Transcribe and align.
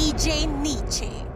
DJ 0.00 0.46
Niche. 0.46 1.29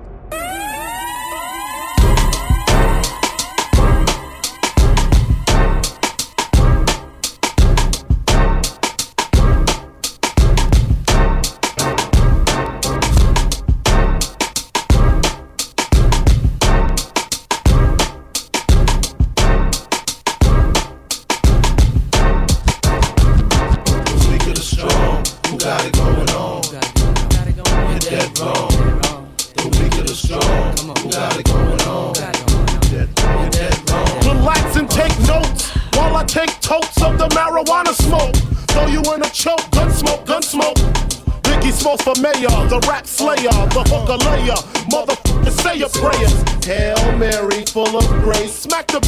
The 42.75 42.89
rap 42.89 43.06
slayer, 43.06 43.55
the 43.70 43.83
hooker 43.87 44.19
layer. 44.27 44.59
Motherfucker, 44.91 45.51
say 45.62 45.78
your 45.78 45.91
prayers. 45.91 46.34
Hail 46.67 46.98
Mary, 47.19 47.62
full 47.67 47.95
of 47.97 48.06
grace. 48.23 48.53
Smack 48.53 48.89
the 48.89 48.98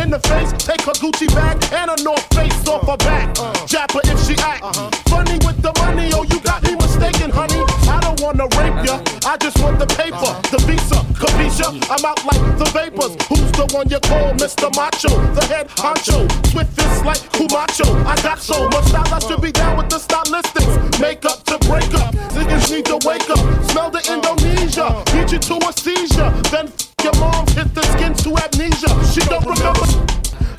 in 0.00 0.10
the 0.10 0.20
face, 0.30 0.52
take 0.62 0.82
her 0.82 0.94
Gucci 1.02 1.26
bag 1.34 1.56
and 1.72 1.90
a 1.90 1.96
North 2.04 2.22
Face 2.34 2.68
off 2.68 2.86
her 2.86 2.96
back. 2.98 3.34
Jap 3.66 3.90
her 3.92 4.04
if 4.04 4.18
she 4.26 4.34
act 4.38 4.62
funny 5.08 5.38
with 5.44 5.60
the 5.60 5.72
money. 5.82 6.10
Oh, 6.14 6.22
you 6.22 6.38
got 6.40 6.62
me 6.62 6.76
mistaken, 6.76 7.30
honey. 7.30 7.62
I 7.90 7.98
don't 8.00 8.20
wanna 8.20 8.46
rape 8.58 8.86
ya, 8.86 9.02
I 9.26 9.36
just 9.38 9.58
want 9.58 9.78
the 9.78 9.86
paper, 9.86 10.30
the. 10.50 10.65
I'm 11.88 12.04
out 12.04 12.18
like 12.26 12.42
the 12.58 12.66
vapors. 12.74 13.14
Who's 13.30 13.52
the 13.52 13.66
one 13.70 13.88
you 13.88 14.00
call 14.00 14.34
Mr. 14.34 14.74
Macho? 14.74 15.10
The 15.38 15.44
head 15.46 15.68
honcho, 15.68 16.26
swift 16.50 16.74
fist 16.74 17.04
like 17.04 17.22
Camacho. 17.30 17.86
I 18.02 18.16
got 18.22 18.40
so 18.40 18.68
much 18.70 18.86
style, 18.86 19.06
I 19.14 19.18
should 19.20 19.40
be 19.40 19.52
down 19.52 19.76
with 19.76 19.88
the 19.88 19.98
stylistics. 19.98 21.00
Make 21.00 21.24
up 21.24 21.44
to 21.44 21.58
break 21.70 21.94
up, 21.94 22.14
niggas 22.34 22.70
need 22.74 22.86
to 22.86 22.98
wake 23.06 23.30
up. 23.30 23.38
Smell 23.70 23.90
the 23.90 24.02
Indonesia, 24.10 24.98
beat 25.14 25.30
you 25.30 25.38
to 25.38 25.54
a 25.62 25.72
seizure. 25.78 26.30
Then 26.50 26.66
f- 26.74 26.90
your 27.04 27.14
mom 27.22 27.46
hit 27.54 27.72
the 27.72 27.82
skin 27.94 28.14
to 28.26 28.30
amnesia. 28.34 28.90
She 29.14 29.22
don't 29.30 29.46
remember 29.46 29.86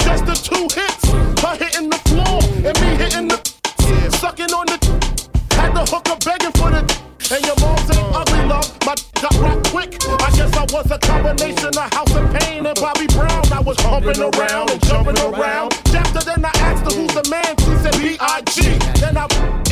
just 0.07 0.23
the 0.25 0.35
two 0.39 0.63
hits. 0.71 1.11
Her 1.43 1.55
hitting 1.59 1.89
the 1.89 1.99
floor 2.07 2.39
and 2.63 2.75
me 2.79 2.95
hitting 3.03 3.27
the 3.27 3.37
sucking 4.23 4.53
on 4.55 4.65
the 4.67 4.77
had 5.59 5.73
the 5.75 5.83
hooker 5.91 6.15
begging 6.23 6.51
for 6.53 6.71
the 6.71 6.96
and 7.31 7.45
your 7.45 7.55
mom's 7.59 7.89
ain't 7.91 8.15
ugly 8.15 8.45
love. 8.45 8.69
My 8.85 8.95
got 9.21 9.35
rock 9.41 9.63
quick. 9.67 9.97
I 10.21 10.31
guess 10.35 10.53
I 10.55 10.63
was 10.71 10.89
a 10.91 10.99
combination 10.99 11.67
of 11.75 11.93
House 11.93 12.15
of 12.15 12.25
Pain 12.39 12.65
and 12.65 12.79
Bobby 12.79 13.07
Brown. 13.07 13.43
I 13.51 13.59
was 13.59 13.75
pumping 13.77 14.21
around 14.21 14.69
and 14.71 14.81
jumping 14.85 15.19
around. 15.19 15.73
After 15.93 16.21
then 16.23 16.45
I 16.45 16.51
asked 16.63 16.85
her 16.85 16.95
who's 16.95 17.13
the 17.13 17.27
man. 17.29 17.51
She 17.59 17.73
said 17.83 17.95
B.I.G. 17.99 18.77
Then 18.99 19.17
I 19.17 19.25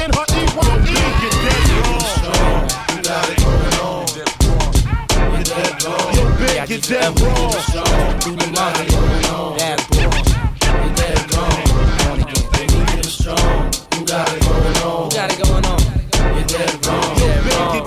in 0.03 0.09
her 0.12 0.25
E-Y-E. 0.36 1.00
You 1.22 1.30
dead 1.45 1.64
wrong. 2.25 2.67
You 2.92 3.02
got 3.03 3.30
it 3.30 3.38
going 3.39 3.78
on. 3.84 4.03
You're 5.31 5.44
dead 5.44 5.84
wrong. 5.84 6.12
Yo, 6.16 6.23
big, 6.40 6.69
you 6.69 6.80
dead 6.81 7.19
wrong. 7.22 7.52
Through 8.19 8.36
the 8.36 8.47
money, 8.52 8.90
bad 9.56 9.80
boy. 9.94 10.12
You're 10.75 10.95
dead 10.95 11.19
wrong. 11.31 11.64
The 12.19 12.67
weak 12.75 12.92
of 12.95 13.03
the 13.03 13.09
strong, 13.09 13.72
who 13.94 14.06
got 14.06 14.28
it 14.34 14.42
going 14.44 14.78
on? 14.84 15.06
You 15.06 15.16
Got 15.16 15.31
it 15.31 15.40
going 15.44 15.66
on. 15.66 15.80
You're 16.36 16.47
dead 16.47 16.86
wrong. 16.88 17.25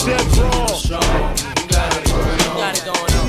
Dead 0.08 0.24
wrong. 0.38 0.68
Strong, 0.68 1.02
who 1.04 1.68
got 1.68 1.92
it 1.92 2.08
going 2.08 2.40
on? 2.48 2.56
Got 2.56 2.76
it 2.76 2.84
going 2.86 3.14
on. 3.14 3.28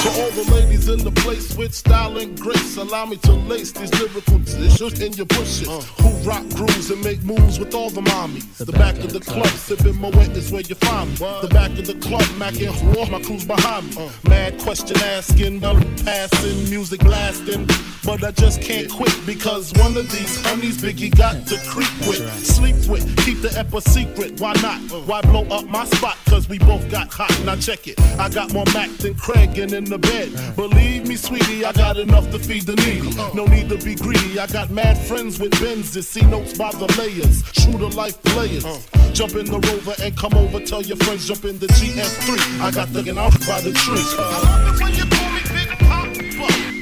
To 0.00 0.08
all 0.08 0.30
the 0.30 0.44
ladies 0.54 0.88
in 0.88 1.04
the 1.04 1.10
with 1.32 1.74
style 1.74 2.18
and 2.18 2.38
grace, 2.38 2.76
allow 2.76 3.06
me 3.06 3.16
to 3.16 3.32
lace 3.32 3.72
these 3.72 3.90
lyrical 3.98 4.38
dishes 4.38 5.00
in 5.00 5.12
your 5.14 5.26
bushes. 5.26 5.66
Uh. 5.66 5.80
Who 6.02 6.28
rock 6.28 6.46
grooves 6.50 6.90
and 6.90 7.02
make 7.02 7.22
moves 7.22 7.58
with 7.58 7.74
all 7.74 7.88
the 7.88 8.02
mommies. 8.02 8.58
The, 8.58 8.72
back, 8.72 8.98
of 8.98 9.12
the 9.12 9.20
club, 9.20 9.46
sipping 9.46 9.96
Moet 9.96 10.14
is 10.36 10.52
where 10.52 10.60
you 10.60 10.74
find 10.74 11.08
me. 11.08 11.16
The 11.16 11.48
back 11.50 11.70
of 11.78 11.86
the 11.86 11.94
club, 11.94 12.22
macking 12.36 12.70
all 12.96 13.06
my 13.06 13.22
crew's 13.22 13.46
behind 13.46 13.96
me. 13.96 14.04
Uh. 14.04 14.10
Mad 14.28 14.58
question 14.58 14.96
asking, 14.98 15.60
double 15.60 15.80
passing, 16.04 16.68
music 16.68 17.00
blasting. 17.00 17.66
But 18.04 18.24
I 18.24 18.32
just 18.32 18.60
can't 18.60 18.90
quit 18.90 19.16
because 19.24 19.72
one 19.74 19.96
of 19.96 20.10
these 20.10 20.44
honeys 20.44 20.82
Biggie 20.82 21.16
got 21.16 21.46
to 21.46 21.56
creep 21.68 21.94
with, 22.06 22.28
sleep 22.44 22.76
with, 22.88 23.06
keep 23.24 23.40
the 23.40 23.56
ep 23.56 23.72
a 23.72 23.80
secret. 23.80 24.38
Why 24.40 24.52
not? 24.54 24.80
Uh. 24.92 25.00
Why 25.06 25.22
blow 25.22 25.46
up 25.46 25.66
my 25.66 25.86
spot? 25.86 26.18
Cause 26.26 26.48
we 26.48 26.58
both 26.58 26.90
got 26.90 27.12
hot. 27.12 27.32
Now 27.46 27.56
check 27.56 27.88
it. 27.88 27.98
I 28.18 28.28
got 28.28 28.52
more 28.52 28.66
Mac 28.74 28.90
than 28.98 29.14
Craig 29.14 29.58
and 29.58 29.72
in 29.72 29.84
the 29.84 29.98
bed. 29.98 30.56
Believe 30.56 31.06
me, 31.08 31.16
sweetie, 31.22 31.64
I 31.64 31.72
got 31.72 31.96
enough 31.96 32.30
to 32.30 32.38
feed 32.38 32.66
the 32.66 32.74
needy. 32.76 33.14
No 33.34 33.46
need 33.46 33.68
to 33.68 33.78
be 33.78 33.94
greedy. 33.94 34.38
I 34.38 34.46
got 34.46 34.70
mad 34.70 34.98
friends 34.98 35.38
with 35.38 35.52
Benzes. 35.52 36.04
See 36.04 36.22
notes 36.22 36.56
by 36.58 36.70
the 36.72 36.86
layers. 36.98 37.42
True 37.52 37.78
to 37.78 37.88
life 37.96 38.20
players. 38.24 38.64
Jump 39.12 39.34
in 39.36 39.46
the 39.46 39.60
rover 39.60 39.94
and 40.02 40.16
come 40.16 40.34
over. 40.34 40.60
Tell 40.60 40.82
your 40.82 40.96
friends 40.98 41.28
jump 41.28 41.44
in 41.44 41.58
the 41.58 41.68
GS3. 41.68 42.60
I 42.60 42.70
got 42.70 42.92
the 42.92 43.00
out 43.18 43.32
by 43.46 43.60
the 43.60 43.72
tree. 43.72 44.02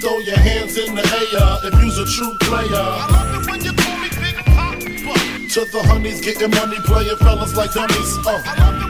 Throw 0.00 0.18
your 0.20 0.38
hands 0.38 0.78
in 0.78 0.94
the 0.94 1.04
air 1.04 1.58
if 1.68 1.74
you's 1.82 1.98
a 1.98 2.06
true 2.06 2.34
player. 2.40 2.86
To 5.50 5.64
the 5.72 5.82
honeys 5.82 6.20
getting 6.20 6.50
money, 6.50 6.76
playing 6.84 7.16
fellas 7.16 7.54
like 7.56 7.72
dummies. 7.72 8.18
Uh. 8.24 8.89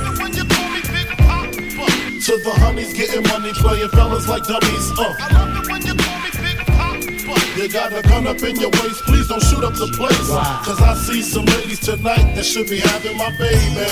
To 2.31 2.37
the 2.37 2.51
honeys 2.51 2.93
getting 2.93 3.23
money, 3.23 3.51
playing 3.51 3.89
fellas 3.89 4.25
like 4.29 4.43
dummies. 4.43 4.91
Uh. 4.97 5.13
I 5.19 5.33
love 5.33 5.57
it 5.57 5.69
when 5.69 5.81
you 5.81 5.93
call 5.99 6.15
me 6.23 6.31
Big 6.39 6.65
Pop. 6.65 7.57
You 7.57 7.67
got 7.67 7.91
a 7.91 8.01
gun 8.07 8.25
up 8.25 8.41
in 8.41 8.55
your 8.55 8.69
waist, 8.69 9.03
please 9.03 9.27
don't 9.27 9.43
shoot 9.43 9.61
up 9.65 9.73
the 9.73 9.91
place. 9.99 10.29
Cause 10.63 10.81
I 10.81 10.93
see 10.93 11.23
some 11.23 11.43
ladies 11.43 11.81
tonight 11.81 12.33
that 12.35 12.45
should 12.45 12.69
be 12.69 12.79
having 12.79 13.17
my 13.17 13.35
baby. 13.35 13.83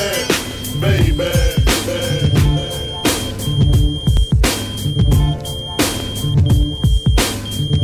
Baby. 0.80 1.28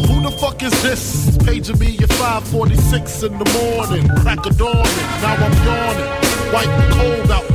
Who 0.07 0.21
the 0.23 0.37
fuck 0.39 0.63
is 0.63 0.71
this? 0.81 1.37
Paging 1.43 1.79
me 1.79 1.97
at 1.97 2.13
546 2.13 3.23
in 3.23 3.37
the 3.39 3.45
morning. 3.59 4.07
Crack 4.23 4.45
a 4.45 4.51
dawning, 4.51 5.09
now 5.19 5.35
I'm 5.35 5.51
yawning. 5.67 6.25
Wipe 6.53 6.71
the 6.79 6.95
cold 6.95 7.31
out 7.31 7.51
my 7.51 7.54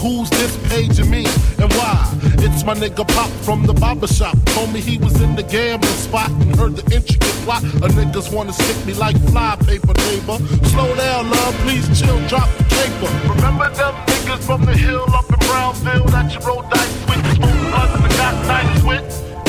who's 0.00 0.30
this 0.30 0.56
paging 0.68 1.10
me 1.10 1.26
and 1.60 1.70
why. 1.74 1.94
It's 2.40 2.64
my 2.64 2.74
nigga 2.74 3.06
Pop 3.06 3.30
from 3.44 3.66
the 3.66 3.74
barber 3.74 4.06
shop. 4.06 4.36
Told 4.56 4.72
me 4.72 4.80
he 4.80 4.96
was 4.96 5.20
in 5.20 5.36
the 5.36 5.42
gambling 5.42 5.92
spot 5.92 6.30
and 6.30 6.56
heard 6.56 6.76
the 6.76 6.84
intricate 6.94 7.36
plot. 7.44 7.62
A 7.84 7.88
niggas 7.98 8.32
wanna 8.32 8.52
stick 8.52 8.78
me 8.86 8.94
like 8.94 9.16
fly 9.28 9.56
paper, 9.66 9.92
neighbor. 10.08 10.38
Slow 10.72 10.94
down, 10.96 11.30
love, 11.30 11.54
please 11.64 11.86
chill, 12.00 12.18
drop 12.28 12.48
the 12.56 12.64
paper. 12.64 13.10
Remember 13.34 13.68
them 13.70 13.94
niggas 14.08 14.42
from 14.44 14.64
the 14.64 14.76
hill 14.76 15.04
up 15.12 15.28
in 15.28 15.38
Brownsville 15.48 16.08
that 16.16 16.32
you 16.32 16.40
rolled 16.46 16.70
dice 16.70 17.06
with? 17.06 17.36
Smoke 17.36 17.60
blunts 17.68 17.94
and 18.00 18.14
got 18.16 18.34
nice 18.46 18.82
with? 18.82 19.09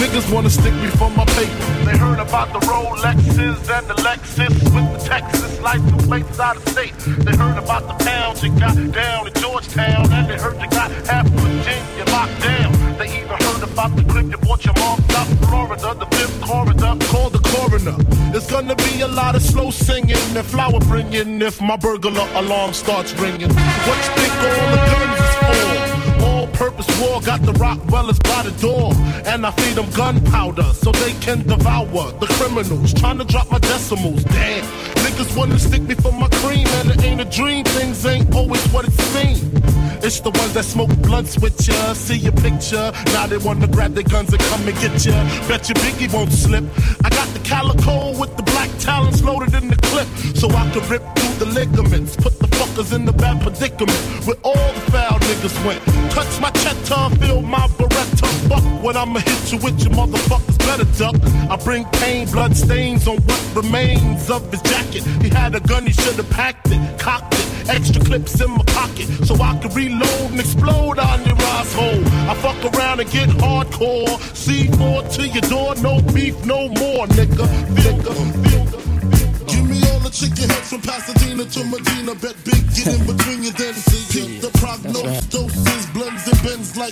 Niggas 0.00 0.32
wanna 0.32 0.50
stick 0.50 0.74
me 0.74 0.88
for 0.88 1.10
my 1.10 1.24
paper. 1.26 1.84
They 1.84 1.96
heard 1.96 2.18
about 2.18 2.52
the 2.52 2.60
Rolexes 2.66 3.68
and 3.76 3.86
the 3.88 3.94
Lexus 4.06 4.54
with 4.74 4.88
the 4.92 5.08
Texas 5.08 5.60
license 5.60 6.06
plates 6.06 6.40
out 6.40 6.56
of 6.56 6.68
state. 6.68 6.94
They 6.98 7.36
heard 7.36 7.56
about 7.56 7.86
the 7.86 8.04
pounds 8.04 8.42
you 8.42 8.50
got 8.58 8.74
down 8.92 9.26
in 9.28 9.34
Georgetown, 9.34 10.12
and 10.12 10.28
they 10.28 10.36
heard 10.36 10.60
you 10.60 10.68
got 10.68 10.90
half 11.06 11.26
of 11.26 11.32
Virginia 11.32 12.04
locked 12.10 12.40
down. 12.42 12.72
They 12.98 13.08
even 13.18 13.38
heard 13.46 13.62
about 13.62 13.96
the 13.96 14.04
crib 14.04 14.30
you 14.30 14.38
bought 14.38 14.64
your 14.64 14.74
mom 14.74 15.00
out 15.16 15.26
Florida, 15.48 15.94
the 15.94 16.06
fifth 16.16 16.40
corridor. 16.42 16.96
Call 17.06 17.30
the 17.30 17.38
coroner. 17.38 17.96
There's 18.32 18.50
gonna 18.50 18.76
be 18.76 19.00
a 19.02 19.08
lot 19.08 19.34
of 19.34 19.42
slow 19.42 19.70
singing 19.70 20.16
and 20.36 20.46
flower 20.46 20.80
bringing 20.80 21.40
if 21.42 21.60
my 21.60 21.76
burglar 21.76 22.28
alarm 22.34 22.72
starts 22.72 23.12
ringing. 23.14 23.52
What 23.86 23.98
you 24.04 24.12
think 24.18 24.32
all 24.48 24.70
the 24.74 24.80
guns 24.90 25.20
is 25.20 25.86
for? 25.86 25.91
Purpose 26.62 27.00
war 27.00 27.20
got 27.22 27.42
the 27.42 27.50
Rottweilers 27.54 28.22
by 28.22 28.48
the 28.48 28.54
door. 28.62 28.92
And 29.26 29.44
I 29.44 29.50
feed 29.50 29.74
them 29.74 29.90
gunpowder 29.90 30.70
so 30.74 30.92
they 30.92 31.12
can 31.14 31.42
devour 31.42 32.12
the 32.20 32.28
criminals. 32.38 32.94
Trying 32.94 33.18
to 33.18 33.24
drop 33.24 33.50
my 33.50 33.58
decimals. 33.58 34.22
Damn, 34.22 34.62
niggas 35.02 35.36
wanna 35.36 35.58
stick 35.58 35.82
me 35.82 35.96
for 35.96 36.12
my 36.12 36.28
cream, 36.38 36.68
and 36.78 36.92
it 36.92 37.02
ain't 37.02 37.20
a 37.20 37.24
dream. 37.24 37.64
Things 37.64 38.06
ain't 38.06 38.32
always 38.32 38.64
what 38.68 38.86
it 38.86 38.92
seems. 38.92 39.42
It's 40.04 40.20
the 40.20 40.30
ones 40.30 40.54
that 40.54 40.64
smoke 40.64 40.94
blunts 40.98 41.36
with 41.36 41.66
ya, 41.66 41.94
see 41.94 42.18
your 42.18 42.36
picture. 42.46 42.92
Now 43.06 43.26
they 43.26 43.38
wanna 43.38 43.66
grab 43.66 43.94
their 43.94 44.04
guns 44.04 44.32
and 44.32 44.42
come 44.42 44.62
and 44.68 44.78
get 44.78 45.04
ya. 45.04 45.18
Bet 45.48 45.68
your 45.68 45.78
Biggie 45.82 46.12
won't 46.14 46.30
slip. 46.30 46.62
I 47.04 47.10
got 47.10 47.26
the 47.34 47.40
calico 47.40 48.16
with 48.20 48.36
the 48.36 48.44
black 48.44 48.70
talons 48.78 49.20
loaded 49.24 49.52
in 49.54 49.66
the 49.66 49.78
clip, 49.90 50.06
so 50.36 50.46
I 50.50 50.70
can 50.70 50.88
rip 50.88 51.02
through 51.16 51.34
the 51.42 51.46
ligaments. 51.60 52.14
Put 52.14 52.38
the 52.38 52.46
fuckers 52.46 52.94
in 52.94 53.04
the 53.04 53.12
bad 53.12 53.42
predicament 53.42 53.98
with 54.28 54.38
all 54.44 54.72
the 54.74 54.84
foul 54.92 55.18
niggas 55.32 55.64
went. 55.64 55.82
Touch 56.10 56.40
my 56.40 56.50
cheddar, 56.50 57.14
feel 57.16 57.42
my 57.42 57.66
beretta. 57.78 58.26
Fuck 58.48 58.64
what 58.82 58.96
I'ma 58.96 59.20
hit 59.20 59.52
you 59.52 59.58
with, 59.58 59.82
your 59.82 59.92
motherfuckers 59.92 60.58
better 60.58 60.88
duck. 60.98 61.16
I 61.50 61.56
bring 61.56 61.84
pain, 62.00 62.28
blood 62.30 62.56
stains 62.56 63.06
on 63.08 63.16
what 63.16 63.42
remains 63.54 64.30
of 64.30 64.50
his 64.50 64.62
jacket. 64.62 65.04
He 65.22 65.28
had 65.28 65.54
a 65.54 65.60
gun, 65.60 65.86
he 65.86 65.92
should've 65.92 66.28
packed 66.30 66.68
it, 66.70 66.98
cocked 66.98 67.34
it. 67.34 67.68
Extra 67.68 68.02
clips 68.04 68.40
in 68.40 68.50
my 68.50 68.64
pocket, 68.66 69.06
so 69.24 69.34
I 69.40 69.56
can 69.58 69.72
reload 69.72 70.30
and 70.32 70.40
explode 70.40 70.98
on 70.98 71.24
your 71.24 71.40
asshole. 71.56 72.04
I 72.30 72.34
fuck 72.34 72.74
around 72.74 73.00
and 73.00 73.10
get 73.10 73.28
hardcore. 73.30 74.18
C4 74.34 75.14
to 75.14 75.28
your 75.28 75.42
door, 75.42 75.74
no 75.76 76.00
beef, 76.12 76.44
no 76.44 76.68
more, 76.68 77.06
nigga. 77.06 77.46
Nigga, 77.82 78.12
nigga 78.46 78.82
Give 79.48 79.68
me 79.68 79.78
all 79.90 80.00
the 80.00 80.10
chicken 80.10 80.48
heads 80.50 80.70
from 80.70 80.82
Pasadena 80.82 81.44
to 81.44 81.64
Medina. 81.64 82.14
Bet 82.16 82.36
big, 82.44 82.62
get 82.74 82.88
in 82.88 83.06
between 83.06 83.44
you, 83.44 83.52
then 83.52 83.74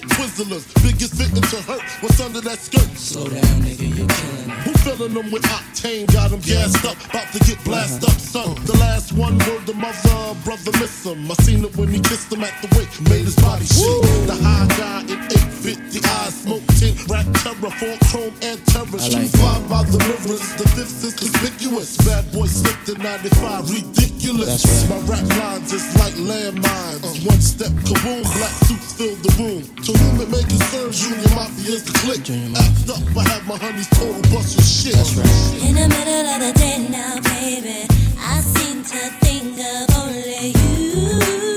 like 0.01 0.11
Twizzlers. 0.17 0.65
Biggest 0.83 1.15
fitting 1.17 1.43
to 1.43 1.63
hurt 1.63 1.83
what's 2.01 2.21
under 2.21 2.41
that 2.41 2.59
skirt. 2.59 2.89
Slow 2.97 3.29
down, 3.29 3.43
nigga, 3.63 3.89
you 3.89 4.07
killing. 4.07 4.51
Who 4.65 4.73
filling 4.85 5.15
them 5.15 5.31
with 5.31 5.43
octane? 5.43 6.13
Got 6.13 6.31
them 6.31 6.41
gassed 6.41 6.85
up, 6.85 6.97
about 7.09 7.33
to 7.33 7.39
get 7.41 7.63
blasted 7.65 8.05
up, 8.05 8.19
son. 8.19 8.49
Uh-huh. 8.49 8.67
The 8.67 8.77
last 8.79 9.13
one 9.13 9.39
word 9.39 9.67
the 9.67 9.75
mother, 9.75 10.41
brother 10.45 10.73
miss 10.79 11.05
him. 11.05 11.31
I 11.31 11.35
seen 11.43 11.65
it 11.65 11.77
when 11.77 11.89
he 11.89 12.01
kissed 12.01 12.33
him 12.33 12.43
at 12.45 12.55
the 12.63 12.69
wake, 12.77 12.93
made 13.09 13.25
his 13.25 13.37
body 13.37 13.65
shake. 13.65 14.27
The 14.27 14.39
high 14.41 14.69
guy 14.77 15.01
in 15.13 15.21
850 15.21 16.01
eyes, 16.07 16.35
smoke 16.35 16.67
tint, 16.79 16.97
rap 17.09 17.27
terror, 17.43 17.73
four 17.81 17.97
chrome 18.09 18.35
and 18.43 18.59
terror. 18.67 19.01
Like 19.01 19.33
by 19.69 19.83
the 19.85 19.99
rivers, 20.09 20.45
the 20.57 20.67
fifth 20.77 21.05
is 21.05 21.15
conspicuous. 21.15 21.97
Bad 21.99 22.31
boy 22.33 22.47
slipped 22.47 22.89
in 22.89 22.99
95, 23.03 23.71
ridiculous. 23.71 24.10
Right. 24.23 24.87
My 24.91 24.99
rap 25.09 25.27
lines 25.39 25.73
is 25.73 25.97
like 25.97 26.13
landmines. 26.13 27.03
Uh. 27.03 27.31
One 27.31 27.41
step, 27.41 27.73
kaboom, 27.89 28.23
black 28.23 28.53
suits 28.69 28.93
fill 28.93 29.17
the 29.17 29.33
room. 29.41 29.63
To 29.85 29.93
whom 29.93 30.21
it 30.21 30.29
may 30.29 30.43
concern, 30.43 30.93
Junior 30.93 31.29
Mafia's 31.33 31.85
the 31.85 31.93
click. 32.05 32.29
Act 32.29 32.91
up, 32.91 33.17
I 33.17 33.29
have 33.31 33.47
my 33.47 33.57
honeys 33.57 33.89
total 33.89 34.21
bust 34.31 34.59
of 34.59 34.65
shit. 34.65 34.93
That's 34.93 35.15
right. 35.17 35.69
In 35.69 35.75
the 35.75 35.89
middle 35.89 36.27
of 36.29 36.41
the 36.41 36.53
day 36.59 36.87
now, 36.91 37.17
baby, 37.33 37.89
I 38.19 38.41
seem 38.41 38.83
to 38.85 39.09
think 39.25 39.59
of 39.59 39.97
only 39.97 40.53
you. 40.53 41.50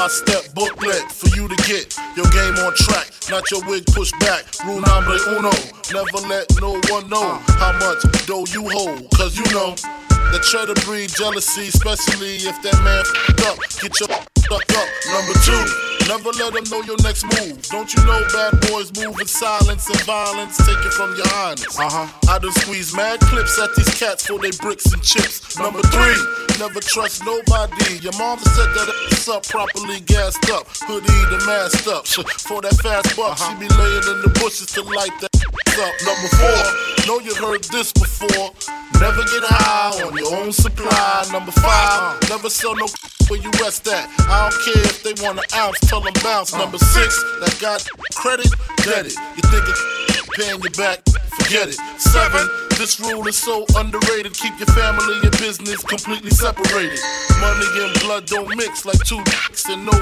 By 0.00 0.08
step 0.08 0.54
booklet 0.54 1.12
for 1.12 1.28
you 1.36 1.46
to 1.46 1.56
get 1.68 1.94
your 2.16 2.24
game 2.32 2.56
on 2.64 2.72
track. 2.74 3.12
Not 3.28 3.44
your 3.50 3.60
wig 3.68 3.84
pushed 3.92 4.18
back. 4.18 4.44
Rule 4.64 4.80
number 4.80 5.18
uno. 5.28 5.52
Never 5.92 6.26
let 6.26 6.46
no 6.58 6.80
one 6.88 7.06
know 7.10 7.36
how 7.60 7.72
much 7.76 8.00
dough 8.24 8.46
you 8.48 8.66
hold. 8.70 9.10
Cause 9.10 9.36
you 9.36 9.44
know. 9.52 9.76
That 10.30 10.46
try 10.46 10.64
to 10.64 10.74
breed 10.86 11.10
jealousy, 11.10 11.68
especially 11.74 12.36
if 12.46 12.54
that 12.62 12.78
man 12.86 13.02
up. 13.50 13.58
Get 13.82 13.98
your 13.98 14.08
fuck 14.46 14.62
up. 14.78 14.88
Number 15.10 15.34
two, 15.42 15.89
never 16.10 16.30
let 16.42 16.52
them 16.52 16.64
know 16.70 16.82
your 16.82 16.98
next 17.06 17.22
move. 17.38 17.62
Don't 17.70 17.94
you 17.94 18.02
know 18.02 18.18
bad 18.34 18.58
boys 18.66 18.90
move 18.98 19.14
in 19.20 19.26
silence 19.26 19.88
and 19.88 20.00
violence? 20.02 20.58
Take 20.58 20.82
it 20.82 20.92
from 20.92 21.14
your 21.14 21.28
highness. 21.28 21.78
Uh 21.78 21.88
huh. 21.88 22.08
I 22.28 22.38
done 22.38 22.52
squeeze 22.52 22.94
mad 22.96 23.20
clips 23.20 23.54
at 23.62 23.70
these 23.76 23.94
cats 23.94 24.26
for 24.26 24.38
they 24.38 24.50
bricks 24.58 24.90
and 24.92 25.02
chips. 25.02 25.56
Number 25.56 25.82
three, 25.94 26.18
never 26.58 26.80
trust 26.80 27.24
nobody. 27.24 28.02
Your 28.02 28.16
mom 28.18 28.38
said 28.40 28.70
that 28.74 28.90
ass 29.12 29.28
up 29.28 29.46
properly 29.46 30.00
gassed 30.00 30.50
up, 30.50 30.66
hoodie 30.82 31.06
the 31.30 31.38
masked 31.46 31.86
up. 31.86 32.06
For 32.50 32.60
that 32.62 32.74
fast 32.82 33.16
buck, 33.16 33.38
she 33.38 33.54
be 33.54 33.68
laying 33.68 34.06
in 34.10 34.18
the 34.22 34.36
bushes 34.40 34.66
to 34.74 34.82
light 34.82 35.12
that 35.20 35.29
up. 35.46 35.94
Number 36.04 36.28
four, 36.28 36.60
know 37.06 37.18
you 37.20 37.34
heard 37.34 37.64
this 37.64 37.92
before. 37.92 38.52
Never 39.00 39.22
get 39.24 39.42
high 39.48 40.02
on 40.04 40.16
your 40.16 40.34
own 40.36 40.52
supply. 40.52 41.24
Number 41.32 41.52
five, 41.52 42.20
never 42.28 42.50
sell 42.50 42.76
no 42.76 42.86
where 43.28 43.40
you 43.40 43.50
rest 43.62 43.86
at. 43.88 44.10
I 44.28 44.50
don't 44.50 44.58
care 44.64 44.82
if 44.84 45.02
they 45.02 45.14
want 45.24 45.38
an 45.38 45.44
ounce, 45.54 45.78
tell 45.80 46.00
them 46.00 46.12
bounce. 46.22 46.52
Number 46.52 46.78
six, 46.78 47.22
that 47.40 47.56
got 47.60 47.86
credit, 48.14 48.52
get 48.84 49.06
it. 49.06 49.16
You 49.36 49.42
think 49.48 49.64
it's 49.70 49.82
paying 50.36 50.60
you 50.60 50.70
back, 50.76 51.00
forget 51.38 51.68
it. 51.68 51.78
Seven, 51.96 52.44
this 52.76 53.00
rule 53.00 53.26
is 53.28 53.36
so 53.36 53.64
underrated. 53.76 54.34
Keep 54.34 54.58
your 54.58 54.68
family 54.74 55.16
and 55.22 55.32
business 55.38 55.82
completely 55.82 56.30
separated. 56.30 56.98
Money 57.40 57.66
and 57.80 58.00
blood 58.00 58.26
don't 58.26 58.54
mix 58.56 58.84
like 58.84 58.98
two 59.04 59.22
dicks 59.24 59.64
and 59.68 59.86
no. 59.86 59.92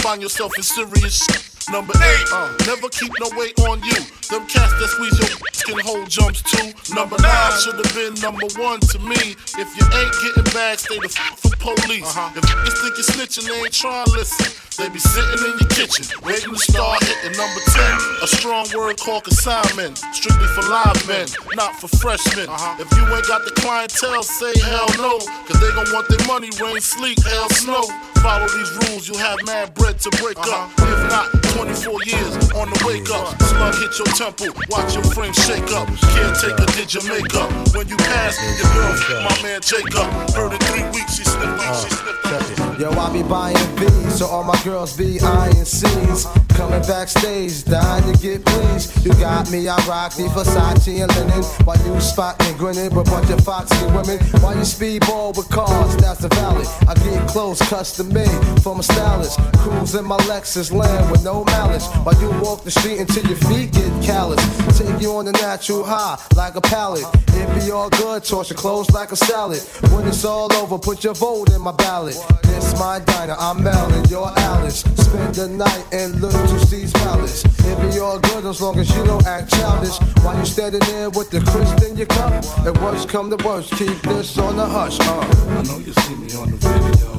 Find 0.00 0.22
yourself 0.22 0.56
in 0.56 0.62
serious 0.62 1.24
shit. 1.24 1.49
Number 1.68 1.92
eight, 1.92 2.26
uh, 2.32 2.56
never 2.66 2.88
keep 2.88 3.12
no 3.20 3.28
weight 3.36 3.58
on 3.68 3.82
you. 3.84 4.00
Them 4.32 4.46
cats 4.46 4.72
that 4.80 4.88
squeeze 4.88 5.18
your 5.18 5.28
can 5.70 5.78
hold 5.84 6.08
jumps 6.08 6.42
too. 6.42 6.72
Number 6.94 7.16
nine 7.20 7.52
should 7.60 7.76
have 7.76 7.92
been 7.94 8.14
number 8.22 8.46
one 8.56 8.80
to 8.80 8.98
me. 8.98 9.36
If 9.58 9.68
you 9.76 9.84
ain't 9.92 10.14
getting 10.24 10.48
back, 10.54 10.78
stay 10.78 10.98
the 10.98 11.10
f 11.10 11.38
from 11.38 11.52
police. 11.60 12.06
Uh-huh. 12.06 12.32
If 12.34 12.42
niggas 12.42 12.78
think 12.80 12.94
you're 12.96 13.10
snitching, 13.12 13.46
they 13.46 13.60
ain't 13.60 13.72
trying 13.72 14.06
to 14.06 14.12
listen. 14.12 14.48
They 14.80 14.88
be 14.88 14.98
sitting 14.98 15.44
in 15.44 15.54
your 15.60 15.70
kitchen, 15.70 16.08
waiting 16.24 16.50
to 16.50 16.58
start 16.58 17.04
hitting. 17.04 17.36
Number 17.36 17.60
10, 17.60 18.24
a 18.24 18.26
strong 18.26 18.66
word 18.72 18.98
called 18.98 19.24
consignment. 19.24 19.98
Strictly 20.16 20.48
for 20.56 20.64
live 20.66 20.96
men, 21.06 21.28
not 21.54 21.76
for 21.76 21.88
freshmen. 22.00 22.48
Uh-huh. 22.48 22.80
If 22.80 22.88
you 22.96 23.04
ain't 23.14 23.28
got 23.28 23.44
the 23.44 23.52
clientele, 23.60 24.22
say 24.22 24.56
hell 24.64 24.88
no. 24.96 25.20
Cause 25.46 25.60
they 25.60 25.70
gon' 25.76 25.86
want 25.92 26.08
their 26.08 26.24
money, 26.26 26.48
rain, 26.58 26.80
sleet, 26.80 27.20
hell, 27.22 27.48
snow. 27.50 27.84
Follow 28.22 28.48
these 28.48 28.70
rules, 28.84 29.08
you'll 29.08 29.18
have 29.18 29.38
mad 29.46 29.72
bread 29.74 29.98
to 29.98 30.10
break 30.20 30.38
up. 30.38 30.68
Uh-huh. 30.76 30.92
If 30.92 31.10
not, 31.10 31.42
24 31.56 32.04
years 32.04 32.34
on 32.52 32.68
the 32.68 32.82
wake 32.86 33.08
up. 33.08 33.40
Slug 33.42 33.74
hit 33.80 33.96
your 33.96 34.12
temple, 34.12 34.52
watch 34.68 34.94
your 34.94 35.04
frame 35.04 35.32
shake 35.32 35.72
up. 35.72 35.88
Caretaker 36.12 36.66
did 36.76 36.92
your 36.92 37.04
makeup. 37.08 37.48
When 37.74 37.88
you 37.88 37.96
pass, 37.96 38.36
your 38.60 38.68
girl, 38.76 39.22
my 39.24 39.42
man 39.42 39.60
Jacob. 39.62 40.04
Heard 40.36 40.52
in 40.52 40.60
three 40.68 40.84
weeks, 40.92 41.16
she 41.16 41.24
sniffed 41.24 41.62
she 41.62 41.88
uh, 41.88 42.42
sniffed. 42.44 42.80
Yo, 42.80 42.90
I 42.90 43.12
be 43.12 43.22
buying 43.22 43.56
V's, 43.76 44.18
so 44.18 44.26
all 44.26 44.44
my 44.44 44.60
girls 44.64 44.96
be 44.96 45.20
eyeing 45.20 45.64
C's. 45.64 46.26
Coming 46.60 46.82
backstage, 46.82 47.64
dying 47.64 48.12
to 48.12 48.20
get 48.20 48.44
pleased. 48.44 49.02
You 49.02 49.14
got 49.14 49.50
me, 49.50 49.66
I 49.66 49.76
rock 49.88 50.12
the 50.14 50.24
Versace 50.24 51.00
and 51.00 51.10
linen. 51.16 51.42
While 51.64 51.78
you 51.86 51.98
spot 52.02 52.38
me 52.40 52.52
grinning 52.58 52.94
with 52.94 53.08
a 53.08 53.10
bunch 53.10 53.30
of 53.30 53.42
foxy 53.42 53.82
women. 53.86 54.18
While 54.42 54.56
you 54.56 54.68
speedball 54.68 55.34
with 55.34 55.48
cars, 55.48 55.96
that's 55.96 56.20
the 56.20 56.28
valley. 56.28 56.66
I 56.86 56.92
get 57.02 57.26
clothes 57.28 57.62
custom 57.62 58.12
made 58.12 58.60
from 58.60 58.78
a 58.78 58.82
stylist. 58.82 59.40
Cruise 59.56 59.94
in 59.94 60.04
my 60.04 60.18
Lexus 60.28 60.70
land 60.70 61.10
with 61.10 61.24
no 61.24 61.44
malice. 61.44 61.88
While 62.04 62.20
you 62.20 62.28
walk 62.42 62.64
the 62.64 62.70
street 62.70 63.00
until 63.00 63.24
your 63.24 63.38
feet 63.48 63.72
get 63.72 64.04
callous. 64.04 64.42
Take 64.78 65.00
you 65.00 65.16
on 65.16 65.24
the 65.24 65.32
natural 65.32 65.82
high 65.82 66.20
like 66.36 66.56
a 66.56 66.60
pallet. 66.60 67.06
It 67.28 67.48
be 67.58 67.70
all 67.70 67.88
good, 67.88 68.22
toss 68.24 68.50
your 68.50 68.58
clothes 68.58 68.90
like 68.90 69.12
a 69.12 69.16
salad. 69.16 69.62
When 69.92 70.06
it's 70.06 70.26
all 70.26 70.52
over, 70.52 70.76
put 70.78 71.04
your 71.04 71.14
vote 71.14 71.50
in 71.54 71.62
my 71.62 71.72
ballot. 71.72 72.18
This 72.42 72.78
my 72.78 72.98
diner, 72.98 73.36
I'm 73.38 73.62
Mel 73.64 73.90
and 73.94 74.10
you're 74.10 74.30
Alice. 74.36 74.80
Spend 74.80 75.34
the 75.34 75.48
night 75.48 75.86
and 75.92 76.20
Little 76.20 76.49
to 76.50 76.66
C's 76.66 76.92
Palace. 76.92 77.44
It 77.44 77.76
be 77.92 77.98
all 78.00 78.18
good 78.18 78.44
as 78.44 78.60
long 78.60 78.78
as 78.78 78.88
you 78.94 79.04
don't 79.04 79.26
act 79.26 79.50
childish. 79.50 79.98
While 80.22 80.38
you 80.38 80.44
standing 80.44 80.80
there 80.80 81.10
with 81.10 81.30
the 81.30 81.40
crisp 81.40 81.82
in 81.88 81.96
your 81.96 82.06
cup. 82.06 82.44
And 82.66 82.76
worst 82.78 83.08
come 83.08 83.30
to 83.30 83.38
worst, 83.46 83.72
keep 83.72 84.00
this 84.02 84.36
on 84.38 84.56
the 84.56 84.66
hush. 84.66 84.98
Uh. 85.00 85.20
I 85.58 85.62
know 85.62 85.78
you 85.78 85.92
see 85.92 86.14
me 86.16 86.28
on 86.34 86.50
the 86.50 86.58
video. 86.58 87.10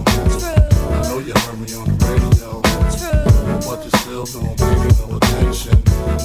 I 0.91 1.01
know 1.07 1.19
you 1.19 1.33
heard 1.33 1.59
me 1.59 1.73
on 1.79 1.87
the 1.87 1.97
radio. 2.07 2.61
But 3.67 3.83
you 3.85 3.91
still 3.99 4.25
don't 4.25 4.57
pay 4.57 4.75
me 4.75 4.89
no 4.99 5.17
attention. 5.17 5.77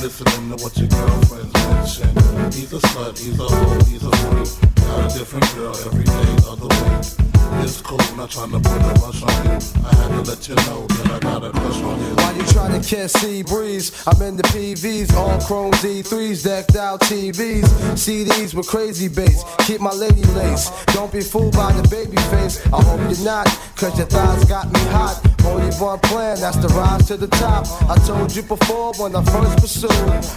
Listening 0.03 0.57
to 0.57 0.63
what 0.63 0.77
your 0.77 0.89
girlfriends 0.89 1.53
mention. 1.55 2.11
He's 2.53 2.73
a 2.73 2.81
slut, 2.91 3.19
he's 3.19 3.39
a 3.39 3.45
hoe, 3.45 3.85
he's 3.87 4.03
a 4.03 4.11
freak. 4.11 4.75
Got 4.77 5.15
a 5.15 5.19
different 5.19 5.55
girl 5.55 5.77
every 5.87 6.05
day 6.05 6.33
of 6.51 6.61
the 6.61 6.69
week. 6.69 7.36
It's 7.63 7.81
cool, 7.81 7.99
not 8.17 8.31
trying 8.31 8.51
to 8.51 8.61
put 8.61 8.81
a 8.81 8.95
rush 9.03 9.23
on 9.23 9.45
you. 9.45 9.59
I 9.85 9.95
had 9.95 10.09
to 10.09 10.31
let 10.31 10.49
you 10.49 10.55
know 10.67 10.87
that 10.87 11.11
I 11.15 11.19
got 11.19 11.45
a 11.45 11.51
crush 11.51 11.83
on 11.83 12.01
you. 12.01 12.15
While 12.15 12.37
you 12.37 12.45
trying 12.47 12.81
to 12.81 12.89
catch 12.89 13.11
sea 13.11 13.43
breeze, 13.43 13.91
I'm 14.07 14.21
in 14.23 14.37
the 14.37 14.43
PVs, 14.45 15.15
all 15.15 15.41
chrome 15.41 15.73
D3s, 15.75 16.45
decked 16.45 16.77
out 16.77 17.01
TVs, 17.01 17.65
CDs 17.95 18.55
with 18.55 18.67
crazy 18.67 19.09
bass. 19.09 19.45
Keep 19.67 19.81
my 19.81 19.93
lady 19.93 20.23
lace. 20.35 20.71
Don't 20.87 21.13
be 21.13 21.21
fooled 21.21 21.55
by 21.55 21.73
the 21.73 21.87
baby 21.89 22.17
face. 22.31 22.65
I 22.73 22.83
hope 22.83 23.01
you're 23.11 23.25
not, 23.25 23.47
cause 23.77 23.97
your 23.99 24.07
thighs 24.07 24.45
got 24.45 24.73
me 24.73 24.81
hot. 24.91 25.21
Only 25.45 25.75
one 25.77 25.99
plan, 26.01 26.41
that's 26.41 26.57
to 26.59 26.69
rise 26.69 27.07
to 27.07 27.17
the 27.17 27.29
top. 27.29 27.67
I 27.89 27.97
told 28.07 28.35
you 28.35 28.43
before 28.43 28.93
when 28.99 29.15
I 29.15 29.23
first 29.25 29.59
pursued. 29.59 29.91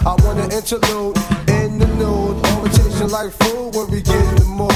I 0.06 0.14
want 0.24 0.38
an 0.38 0.52
interlude 0.52 1.16
in 1.48 1.78
the 1.78 1.86
nude. 1.98 2.38
Orientation 2.56 3.08
like 3.10 3.32
food 3.32 3.74
when 3.74 3.90
we 3.90 4.02
get 4.02 4.16
in 4.16 4.34
the 4.36 4.44
mood. 4.44 4.69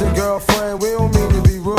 Listen, 0.00 0.14
girlfriend, 0.14 0.80
we 0.80 0.88
don't 0.92 1.14
mean 1.14 1.28
to 1.30 1.42
be 1.46 1.58
rude. 1.58 1.76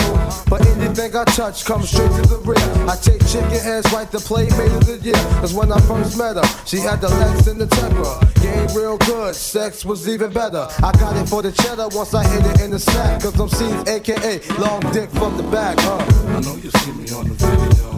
But 0.47 0.63
anything 0.67 1.15
I 1.15 1.23
touch 1.23 1.65
comes 1.65 1.89
straight 1.89 2.11
to 2.11 2.21
the 2.21 2.37
rear. 2.45 2.87
I 2.87 2.95
take 2.95 3.25
chicken 3.25 3.49
heads 3.49 3.91
right 3.91 4.11
to 4.11 4.19
playmate 4.19 4.71
of 4.73 4.85
the 4.85 4.99
year. 5.01 5.17
Cause 5.41 5.55
when 5.55 5.71
I 5.71 5.79
first 5.89 6.19
met 6.19 6.35
her, 6.35 6.45
she 6.67 6.77
had 6.77 7.01
the 7.01 7.09
legs 7.09 7.47
and 7.47 7.59
the 7.59 7.65
temper. 7.65 8.13
Game 8.39 8.67
real 8.77 8.99
good, 8.99 9.33
sex 9.33 9.83
was 9.83 10.07
even 10.07 10.31
better. 10.31 10.67
I 10.83 10.91
got 10.99 11.17
it 11.17 11.27
for 11.29 11.41
the 11.41 11.51
cheddar 11.51 11.87
once 11.97 12.13
I 12.13 12.23
hit 12.27 12.45
it 12.45 12.61
in 12.61 12.69
the 12.69 12.77
sack. 12.77 13.23
Cause 13.23 13.39
I'm 13.39 13.49
seen 13.49 13.73
aka 13.89 14.39
long 14.59 14.81
dick 14.93 15.09
from 15.09 15.35
the 15.37 15.43
back. 15.49 15.79
Uh. 15.79 15.97
I 15.97 16.41
know 16.41 16.55
you 16.57 16.69
see 16.69 16.91
me 16.91 17.09
on 17.17 17.25
the 17.25 17.33
video. 17.41 17.89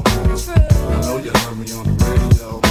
I 0.88 1.02
know 1.02 1.18
you 1.18 1.32
heard 1.36 1.58
me 1.60 1.68
on 1.76 1.84
the 1.84 1.96
radio. 2.08 2.62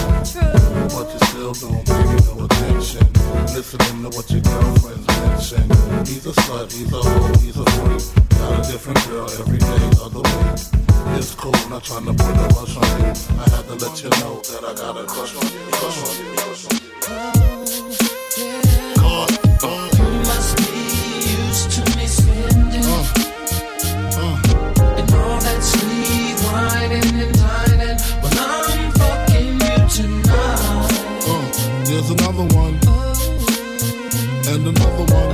But 0.88 1.12
you 1.12 1.20
still 1.28 1.52
don't 1.52 1.84
pay 1.84 2.00
me 2.00 2.16
no 2.32 2.44
attention. 2.46 3.06
Listening 3.52 4.08
to 4.08 4.16
what 4.16 4.30
your 4.30 4.40
girlfriends 4.40 5.11
mention. 5.42 5.68
He's 6.06 6.26
a 6.26 6.32
slut, 6.32 6.72
he's 6.72 6.92
a 6.92 6.96
hoe, 6.96 7.32
he's 7.40 7.56
a 7.56 7.64
freak. 7.64 8.02
Got 8.30 8.58
a 8.58 8.72
different 8.72 9.08
girl 9.08 9.28
every 9.40 9.58
day 9.58 9.82
of 10.02 10.12
the 10.12 10.20
week. 10.20 10.60
It's 11.18 11.34
cool, 11.34 11.52
not 11.68 11.82
trying 11.84 12.06
to 12.06 12.12
put 12.12 12.36
a 12.36 12.46
rush 12.54 12.76
on 12.76 13.00
you. 13.00 13.12
I 13.40 13.50
had 13.50 13.64
to 13.66 13.74
let 13.74 14.02
you 14.02 14.10
know 14.20 14.40
that 14.40 14.62
I 14.64 14.74
got 14.74 14.96
a 14.96 15.04
crush 15.04 15.34
on 15.36 15.42
you. 15.52 15.58
Crush 15.72 15.98
on 15.98 16.10
you, 16.18 16.26
crush 16.36 16.64
on 16.66 16.72
you. 16.78 16.90
God, 18.96 19.30
uh. 19.62 19.88
Must 20.30 20.56
be 20.58 20.62
used 21.42 21.70
to 21.72 21.82
me 21.96 22.06
spending 22.06 22.86
and 24.98 25.10
all 25.14 25.38
that 25.40 25.60
whining 26.46 27.16
and 27.22 27.34
dining. 27.34 27.98
I'm 28.22 28.90
fucking 28.92 29.54
you 29.64 29.78
tonight. 29.88 30.92
Uh, 31.26 31.46
there's 31.84 32.10
another 32.10 32.46
one. 32.54 32.76
And 34.44 34.66
another 34.66 35.14
one. 35.14 35.31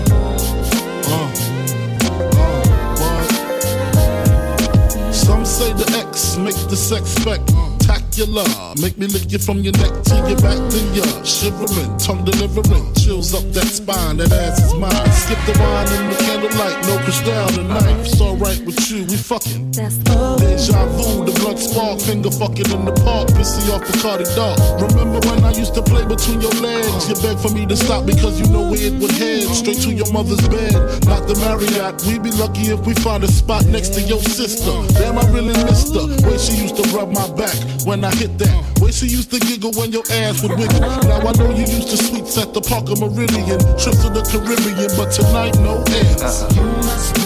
The 6.69 6.77
sex 6.77 7.09
spectacular. 7.17 8.45
Make 8.81 8.99
me 8.99 9.07
lick 9.07 9.33
you 9.33 9.39
from 9.39 9.61
your 9.61 9.73
neck 9.81 10.05
to 10.05 10.15
your 10.29 10.37
back, 10.45 10.61
then 10.71 10.87
you're 10.95 11.25
shivering, 11.25 11.97
tongue 11.99 12.25
delivering, 12.25 12.93
chills 12.95 13.35
up 13.35 13.45
that 13.53 13.67
spine. 13.67 14.19
That 14.19 14.33
ass 14.33 14.61
is 14.61 14.75
mine. 14.75 14.93
Skip 15.13 15.38
the 15.49 15.57
wine 15.65 15.89
in 15.97 16.05
the 16.13 16.17
candlelight, 16.21 16.77
no 16.85 16.99
crystal 17.05 17.49
tonight. 17.57 18.05
It's 18.05 18.21
alright 18.21 18.61
with 18.67 18.79
you, 18.91 19.05
we 19.09 19.17
fucking. 19.17 19.71
Deja 19.73 20.85
vu, 20.93 21.25
the 21.25 21.33
blood 21.41 21.59
spark, 21.59 22.01
finger 22.01 22.31
fucking 22.31 22.69
in 22.69 22.85
the 22.85 22.93
park, 23.05 23.29
pissy 23.33 23.65
off 23.73 23.81
Bacardi 23.89 24.29
Dark. 24.37 24.59
Remember 24.77 25.21
when 25.29 25.45
I 25.45 25.53
used 25.53 25.75
to 25.75 25.83
play 25.83 26.05
between 26.05 26.41
your 26.41 26.53
legs? 26.61 27.09
You 27.09 27.17
begged 27.25 27.41
for 27.41 27.49
me 27.51 27.65
to 27.67 27.77
stop 27.77 28.05
because 28.05 28.39
you 28.41 28.47
know 28.53 28.69
where 28.69 28.81
it 28.81 28.93
would 29.01 29.13
head. 29.13 29.49
Straight 29.49 29.81
to 29.89 29.93
your 29.93 30.11
mother's 30.13 30.45
bed, 30.49 30.73
not 31.09 31.25
the 31.25 31.35
Marriott. 31.41 32.05
We'd 32.05 32.23
be 32.23 32.33
lucky 32.37 32.69
if 32.69 32.85
we 32.85 32.93
find 33.01 33.25
a 33.25 33.29
spot 33.29 33.65
next 33.67 33.97
to 33.97 34.03
your 34.03 34.21
sister. 34.21 34.73
Damn, 35.01 35.17
I 35.17 35.25
really 35.33 35.57
missed 35.65 35.97
her. 35.97 36.05
Way 36.29 36.37
she 36.37 36.61
used 36.61 36.77
to 36.77 36.85
rub 36.93 37.09
my 37.09 37.25
back 37.33 37.57
when 37.89 38.05
I 38.05 38.13
hit 38.15 38.37
that. 38.39 38.53
Way 38.81 38.93
she 38.93 39.07
used 39.07 39.31
to 39.33 39.41
giggle 39.41 39.73
when 39.73 39.93
your 39.93 40.05
ass 40.13 40.43
would 40.43 40.53
wiggle. 40.59 40.81
Now 41.09 41.25
I 41.25 41.33
know 41.41 41.51
you 41.57 41.65
used 41.65 41.89
to 41.89 41.97
suites 41.97 42.37
at 42.37 42.53
the 42.53 42.61
Parker 42.61 42.99
Meridien, 43.01 43.61
trips 43.81 44.05
to 44.05 44.13
the 44.13 44.23
Caribbean, 44.29 44.93
but 44.97 45.09
tonight. 45.11 45.38
No 45.61 45.75
ends. 46.01 46.23
Uh-huh. 46.23 46.49
You 46.55 46.67
must 46.89 47.15
be 47.15 47.23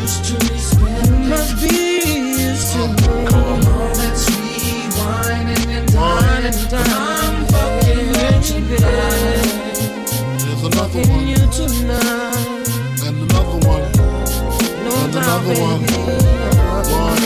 used 0.00 0.24
to 0.26 0.34
me 0.44 0.58
spending. 0.58 1.28
Must 1.28 1.52
be 1.60 1.74
used 2.38 2.68
to 2.72 2.82
me. 2.88 3.08
All 3.34 3.92
that 3.98 4.14
sweet 4.24 4.90
whining 4.98 5.70
and 5.76 5.86
dining 5.92 6.56
I'm 6.74 7.34
fucking 7.52 8.06
with 8.14 8.50
you. 8.50 8.60
There's 10.38 10.62
another 10.62 10.70
Fucking 10.76 11.08
one, 11.10 11.26
you 11.26 11.42
tonight. 11.58 12.68
and 13.06 13.16
another 13.30 13.58
one, 13.68 13.86
No 14.84 14.90
and 15.04 15.14
another 15.16 15.54
one. 15.60 15.80
baby. 15.80 15.94
One, 15.94 16.86
one, 16.90 17.22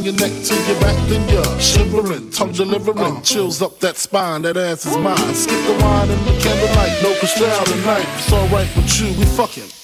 from 0.00 0.06
your 0.06 0.14
neck 0.14 0.44
to 0.44 0.54
your 0.54 0.80
back, 0.80 1.08
then 1.08 1.28
you're 1.28 1.60
shivering, 1.60 2.30
tongue 2.30 2.52
delivering, 2.52 2.98
uh. 3.16 3.20
chills 3.20 3.60
up 3.60 3.78
that 3.80 3.96
spine. 3.96 4.42
That 4.42 4.56
ass 4.56 4.86
is 4.86 4.96
mine. 4.96 5.34
Skip 5.34 5.66
the 5.66 5.78
wine 5.82 6.10
and 6.10 6.26
the 6.26 6.40
candlelight, 6.40 7.02
no 7.02 7.14
crystal 7.18 7.46
tonight. 7.64 8.06
It's 8.16 8.32
alright 8.32 8.76
with 8.76 9.00
you, 9.00 9.08
we 9.18 9.24
fucking. 9.36 9.79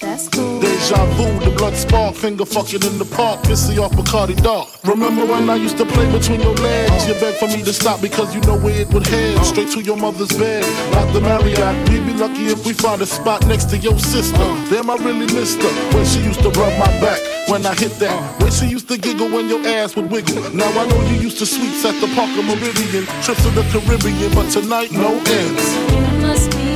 Deja 0.87 1.03
vu, 1.19 1.27
the 1.43 1.53
blood 1.57 1.75
spark, 1.75 2.15
finger 2.15 2.45
fucking 2.45 2.81
in 2.81 2.97
the 2.97 3.03
park, 3.03 3.41
pissy 3.41 3.77
off 3.77 3.91
Bacardi 3.91 4.41
Dark. 4.41 4.69
Remember 4.85 5.25
when 5.25 5.49
I 5.49 5.55
used 5.55 5.77
to 5.79 5.85
play 5.85 6.09
between 6.09 6.39
your 6.39 6.55
legs? 6.55 7.05
You 7.05 7.13
begged 7.15 7.39
for 7.39 7.47
me 7.47 7.61
to 7.63 7.73
stop 7.73 7.99
because 7.99 8.33
you 8.33 8.39
know 8.47 8.57
where 8.57 8.79
it 8.79 8.87
would 8.93 9.05
head. 9.05 9.43
Straight 9.43 9.69
to 9.71 9.81
your 9.81 9.97
mother's 9.97 10.31
bed, 10.37 10.63
not 10.93 11.11
the 11.11 11.19
Marriott. 11.19 11.89
We'd 11.89 12.05
be 12.05 12.13
lucky 12.13 12.45
if 12.47 12.65
we 12.65 12.71
find 12.71 13.01
a 13.01 13.05
spot 13.05 13.45
next 13.47 13.65
to 13.71 13.77
your 13.77 13.99
sister. 13.99 14.47
Damn, 14.71 14.89
I 14.89 14.95
really 14.95 15.27
missed 15.35 15.61
her 15.61 15.73
when 15.91 16.05
she 16.05 16.21
used 16.21 16.39
to 16.43 16.51
rub 16.51 16.71
my 16.79 16.87
back 17.03 17.19
when 17.49 17.65
I 17.65 17.75
hit 17.75 17.91
that. 17.99 18.41
When 18.41 18.51
she 18.53 18.67
used 18.67 18.87
to 18.87 18.97
giggle 18.97 19.27
when 19.27 19.49
your 19.49 19.67
ass 19.67 19.93
would 19.97 20.09
wiggle. 20.09 20.39
Now 20.55 20.69
I 20.69 20.87
know 20.87 21.01
you 21.11 21.19
used 21.19 21.39
to 21.39 21.45
suites 21.45 21.83
at 21.83 21.99
the 21.99 22.07
Park 22.15 22.31
Parker 22.31 22.47
Meridien, 22.47 23.03
trips 23.25 23.43
to 23.43 23.49
the 23.49 23.63
Caribbean, 23.75 24.33
but 24.33 24.49
tonight 24.51 24.93
no 24.93 25.11
ends. 25.19 26.66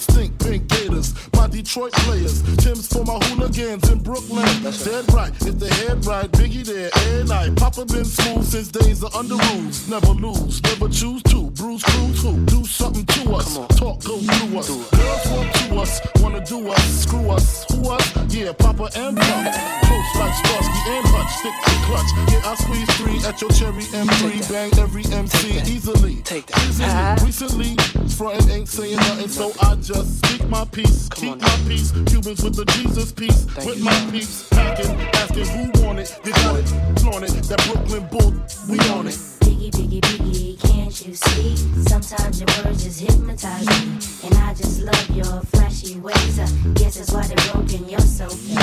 Stink. 0.00 0.38
Pink 0.38 0.68
Gators, 0.68 1.14
my 1.34 1.46
Detroit 1.46 1.92
players. 1.92 2.42
Tim's 2.56 2.86
for 2.86 3.04
my 3.04 3.18
hooligans 3.26 3.88
in 3.90 3.98
Brooklyn. 4.00 4.46
That's 4.62 4.84
Dead 4.84 5.12
right, 5.12 5.32
if 5.46 5.58
they 5.58 5.68
head 5.84 6.04
right, 6.06 6.30
Biggie 6.32 6.64
there 6.64 6.90
every 6.94 7.28
night. 7.28 7.56
Papa 7.56 7.84
been 7.84 8.04
smooth 8.04 8.44
since 8.44 8.68
days 8.68 9.02
of 9.02 9.14
under 9.14 9.36
rules. 9.36 9.88
Never 9.88 10.12
lose, 10.12 10.62
never 10.62 10.88
choose 10.88 11.22
to. 11.24 11.50
Bruce 11.50 11.82
Cruz 11.82 12.22
who 12.22 12.36
do 12.46 12.64
something 12.64 13.04
to 13.06 13.34
us. 13.34 13.54
Talk 13.76 14.02
goes 14.04 14.26
through 14.26 14.58
us. 14.58 14.68
Girls 14.68 15.26
want 15.30 15.54
to 15.54 15.60
us, 15.80 16.00
wanna 16.20 16.44
do 16.44 16.68
us, 16.68 17.02
screw 17.02 17.30
us, 17.30 17.64
who 17.70 17.90
us? 17.90 18.34
Yeah, 18.34 18.52
Papa 18.52 18.90
and 18.96 19.16
Pump. 19.16 19.54
Close 19.84 20.14
like 20.18 20.34
Starsky 20.34 20.80
and 20.86 21.06
Hutch, 21.08 21.32
stick 21.38 21.54
to 21.64 21.74
clutch. 21.86 22.10
Yeah, 22.32 22.50
I 22.50 22.54
squeeze 22.54 22.90
three 22.96 23.18
at 23.28 23.40
your 23.40 23.50
cherry 23.50 23.84
M3, 23.84 24.50
bang 24.50 24.70
every 24.78 25.04
MC 25.12 25.60
easily. 25.70 26.16
Take 26.22 26.46
that. 26.46 26.58
Easily. 26.68 27.26
Recently, 27.26 27.76
frontin' 28.20 28.50
ain't 28.50 28.68
saying 28.68 28.96
nothing, 28.96 29.28
so 29.28 29.50
I 29.62 29.76
just 29.76 30.18
speak 30.18 30.46
my 30.46 30.66
peace, 30.66 31.08
keep 31.14 31.30
on 31.32 31.38
my 31.38 31.56
peace. 31.66 31.90
Cubans 31.90 32.42
with 32.42 32.54
the 32.54 32.66
Jesus 32.76 33.12
peace, 33.12 33.46
with 33.64 33.78
you. 33.78 33.84
my 33.84 34.08
peeps, 34.10 34.46
packing, 34.50 34.90
asking 35.14 35.46
who 35.46 35.86
want 35.86 36.00
it, 36.00 36.20
you 36.22 36.32
got 36.32 36.56
it, 36.58 36.68
flaunt 37.00 37.24
it. 37.24 37.32
That 37.48 37.64
Brooklyn 37.64 38.06
bull, 38.10 38.34
we 38.68 38.78
on 38.90 39.06
it. 39.06 39.14
Biggie, 39.40 39.70
biggie, 39.70 40.00
biggie, 40.02 40.69
can't 40.90 41.06
you 41.06 41.14
see? 41.14 41.56
Sometimes 41.86 42.40
your 42.40 42.48
words 42.64 42.82
just 42.82 43.00
hypnotize 43.00 43.66
me. 43.66 44.26
And 44.26 44.34
I 44.38 44.54
just 44.54 44.80
love 44.82 45.10
your 45.10 45.40
flashy 45.52 45.96
ways. 46.00 46.38
I 46.40 46.46
guess 46.74 46.96
that's 46.96 47.12
why 47.12 47.22
they're 47.28 47.52
broken, 47.52 47.88
you're 47.88 48.00
so 48.00 48.28
fake. 48.28 48.56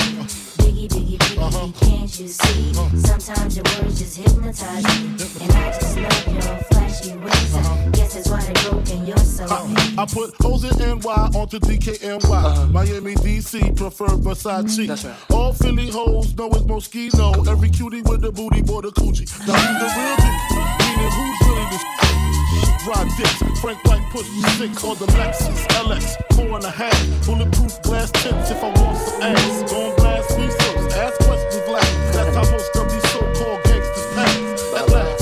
Biggie, 0.60 0.88
biggie, 0.88 1.16
biggie, 1.16 1.38
uh-huh. 1.38 1.72
can't 1.80 2.20
you 2.20 2.28
see? 2.28 2.72
Uh-huh. 2.76 2.98
Sometimes 2.98 3.56
your 3.56 3.64
words 3.80 3.98
just 3.98 4.18
hypnotize 4.18 4.84
me. 4.84 5.16
And 5.40 5.52
I 5.52 5.72
just 5.72 5.96
love 5.96 6.34
your 6.34 6.56
flashy 6.68 7.16
ways. 7.16 7.54
I 7.54 7.60
uh-huh. 7.60 7.90
guess 7.92 8.12
that's 8.12 8.28
why 8.28 8.42
they're 8.42 8.70
broken, 8.72 9.06
you're 9.06 9.16
so 9.16 9.46
fake. 9.46 9.98
I 9.98 10.04
put 10.04 10.34
O's 10.44 10.64
and 10.64 11.02
NY 11.02 11.30
onto 11.34 11.58
DKNY. 11.60 12.70
Miami, 12.72 13.14
DC, 13.14 13.74
prefer 13.74 14.06
Versace. 14.06 14.64
Mm-hmm. 14.64 14.86
That's 14.86 15.04
right. 15.06 15.16
All 15.30 15.54
Philly 15.54 15.90
hoes 15.90 16.36
know 16.36 16.48
it's 16.48 16.60
Moschino. 16.60 17.48
Every 17.48 17.70
cutie 17.70 18.02
with 18.02 18.20
the 18.20 18.30
booty, 18.30 18.60
boy, 18.60 18.82
the 18.82 18.90
Coogi. 18.90 19.24
Now 19.48 19.54
who's 19.54 19.80
the 19.80 19.88
real 19.98 20.16
G? 20.16 20.68
Meaning 20.78 21.10
who's 21.10 21.48
really 21.48 21.64
the 21.70 22.17
Ride 22.86 23.10
dicks, 23.18 23.60
Frank 23.60 23.84
White 23.84 24.08
push 24.10 24.30
me 24.30 24.42
six 24.56 24.84
on 24.84 24.96
the 24.98 25.06
Lexus 25.18 25.66
LX, 25.82 26.16
four 26.34 26.56
and 26.56 26.64
a 26.64 26.70
half. 26.70 26.96
Bulletproof 27.26 27.82
glass 27.82 28.10
tips 28.12 28.50
if 28.50 28.62
I 28.62 28.70
want 28.80 28.96
some 28.96 29.22
ass. 29.22 29.70
Gon' 29.70 29.94
blast 29.96 30.38
me 30.38 30.46
first, 30.46 30.96
ask 30.96 31.18
questions 31.26 31.68
last. 31.68 31.92
That's 32.14 32.34
how 32.36 32.46
most 32.50 32.76
of 32.76 32.90
these 32.90 33.02
so-called 33.10 33.60
gangsters 33.64 34.08
pass. 34.14 34.62
At 34.78 34.88
last, 34.88 35.20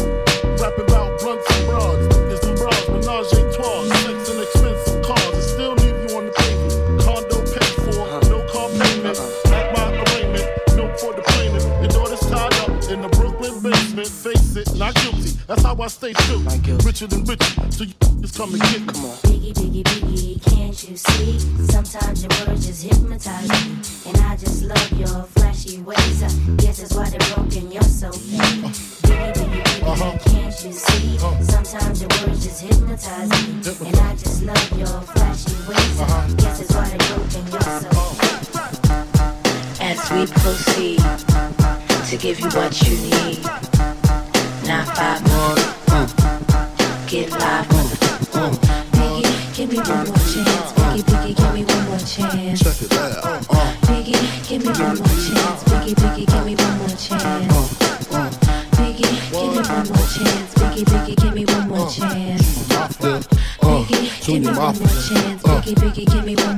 rapping 0.63 0.85
about 0.85 1.19
blunts 1.19 1.47
and 1.57 1.67
bras. 1.67 2.07
There's 2.29 2.41
some 2.43 2.55
bras, 2.55 2.89
menage 2.89 3.33
a 3.33 3.41
trois, 3.57 3.83
sex 4.05 4.31
and 4.31 4.41
expensive 4.47 5.03
cars. 5.03 5.35
And 5.35 5.43
still 5.43 5.75
leave 5.81 5.99
you 6.07 6.17
on 6.17 6.27
the 6.27 6.33
pavement. 6.37 7.03
Condo 7.03 7.39
paid 7.51 7.75
for, 7.83 8.05
no 8.31 8.39
car 8.53 8.69
payment. 8.79 9.19
At 9.51 9.73
my 9.75 9.91
arraignment, 9.91 10.47
no 10.77 10.87
for 11.01 11.17
the 11.17 11.23
plaintiff. 11.35 11.65
Your 11.83 11.89
daughter's 11.89 12.21
tied 12.31 12.55
up 12.63 12.71
in 12.93 13.01
the 13.03 13.09
Brooklyn 13.17 13.59
basement. 13.59 14.09
Face 14.09 14.55
it, 14.55 14.71
not 14.77 14.95
guilty. 14.95 15.16
That's 15.47 15.63
how 15.63 15.81
I 15.81 15.87
stay 15.87 16.13
true. 16.13 16.41
Not 16.41 16.61
guilty. 16.63 16.85
Richer 16.85 17.07
than 17.07 17.25
richer, 17.25 17.71
so 17.71 17.85
you 17.85 17.95
just 18.21 18.37
come 18.37 18.53
and 18.53 18.63
get 18.63 18.81
me. 18.81 18.87
Come 18.93 19.05
on. 19.05 19.17
Biggie, 19.23 19.55
biggie, 19.55 19.85
biggie, 19.85 20.43
can't 20.43 20.89
you 20.89 20.97
see? 20.97 21.39
Sometimes 21.71 22.25
your 22.25 22.33
words 22.47 22.67
just 22.67 22.83
hypnotize 22.83 23.49
me. 23.49 23.79
And 24.11 24.17
I 24.27 24.37
just 24.37 24.65
love 24.65 24.93
your 24.99 25.23
flashy 25.39 25.79
ways. 25.83 26.23
I 26.25 26.29
guess 26.57 26.81
that's 26.81 26.95
why 26.95 27.09
they're 27.11 27.35
broken, 27.35 27.71
you're 27.71 27.83
so 27.83 28.11
fake. 28.11 28.65
Uh-huh. 28.65 28.73
Biggie, 29.07 29.33
biggie, 29.35 29.63
biggie, 29.63 29.87
uh-huh. 29.87 30.19
can't 30.25 30.65
you 30.65 30.73
see? 30.73 31.17
Uh-huh. 31.19 31.43
Sometimes 31.45 32.01
your 32.03 32.11
words 32.27 32.43
just 32.45 32.63
hypnotize 32.63 33.31
me. 33.31 33.87
And 33.87 33.97
I 34.01 34.13
just 34.17 34.43
love 34.43 34.79
your 34.79 35.01
flashy 35.15 35.55
ways. 35.69 36.01
I 36.01 36.35
guess 36.39 36.59
that's 36.59 36.75
why 36.75 36.89
they're 36.89 37.07
broken, 37.15 37.47
you're 37.53 37.61
so 37.63 37.91
fake. 38.19 38.47
as 39.81 40.11
we 40.11 40.27
proceed 40.43 40.99
to 42.11 42.17
give 42.17 42.41
you 42.41 42.49
what 42.51 42.83
you 42.83 42.97
need. 42.97 43.76
Uh. 44.69 46.07
get 47.07 47.31
live. 47.31 47.71
Uh. 48.35 48.51
Biggie, 48.91 49.55
give 49.55 49.71
me 49.71 49.79
one 49.79 50.07
more 50.09 50.17
chance. 50.17 50.73
Biggie, 50.73 51.03
Biggie, 51.05 51.37
give 51.37 51.55
me 51.55 51.63
one 51.65 51.85
more 51.87 51.99
chance. 51.99 52.63
Biggie, 53.87 54.49
give 54.49 54.63
me 54.65 54.71
one 54.71 54.97
more 54.97 55.07
chance. 55.07 55.63
Biggie, 55.65 55.95
Biggie. 55.95 56.26
Me 64.41 64.49
one 64.49 64.77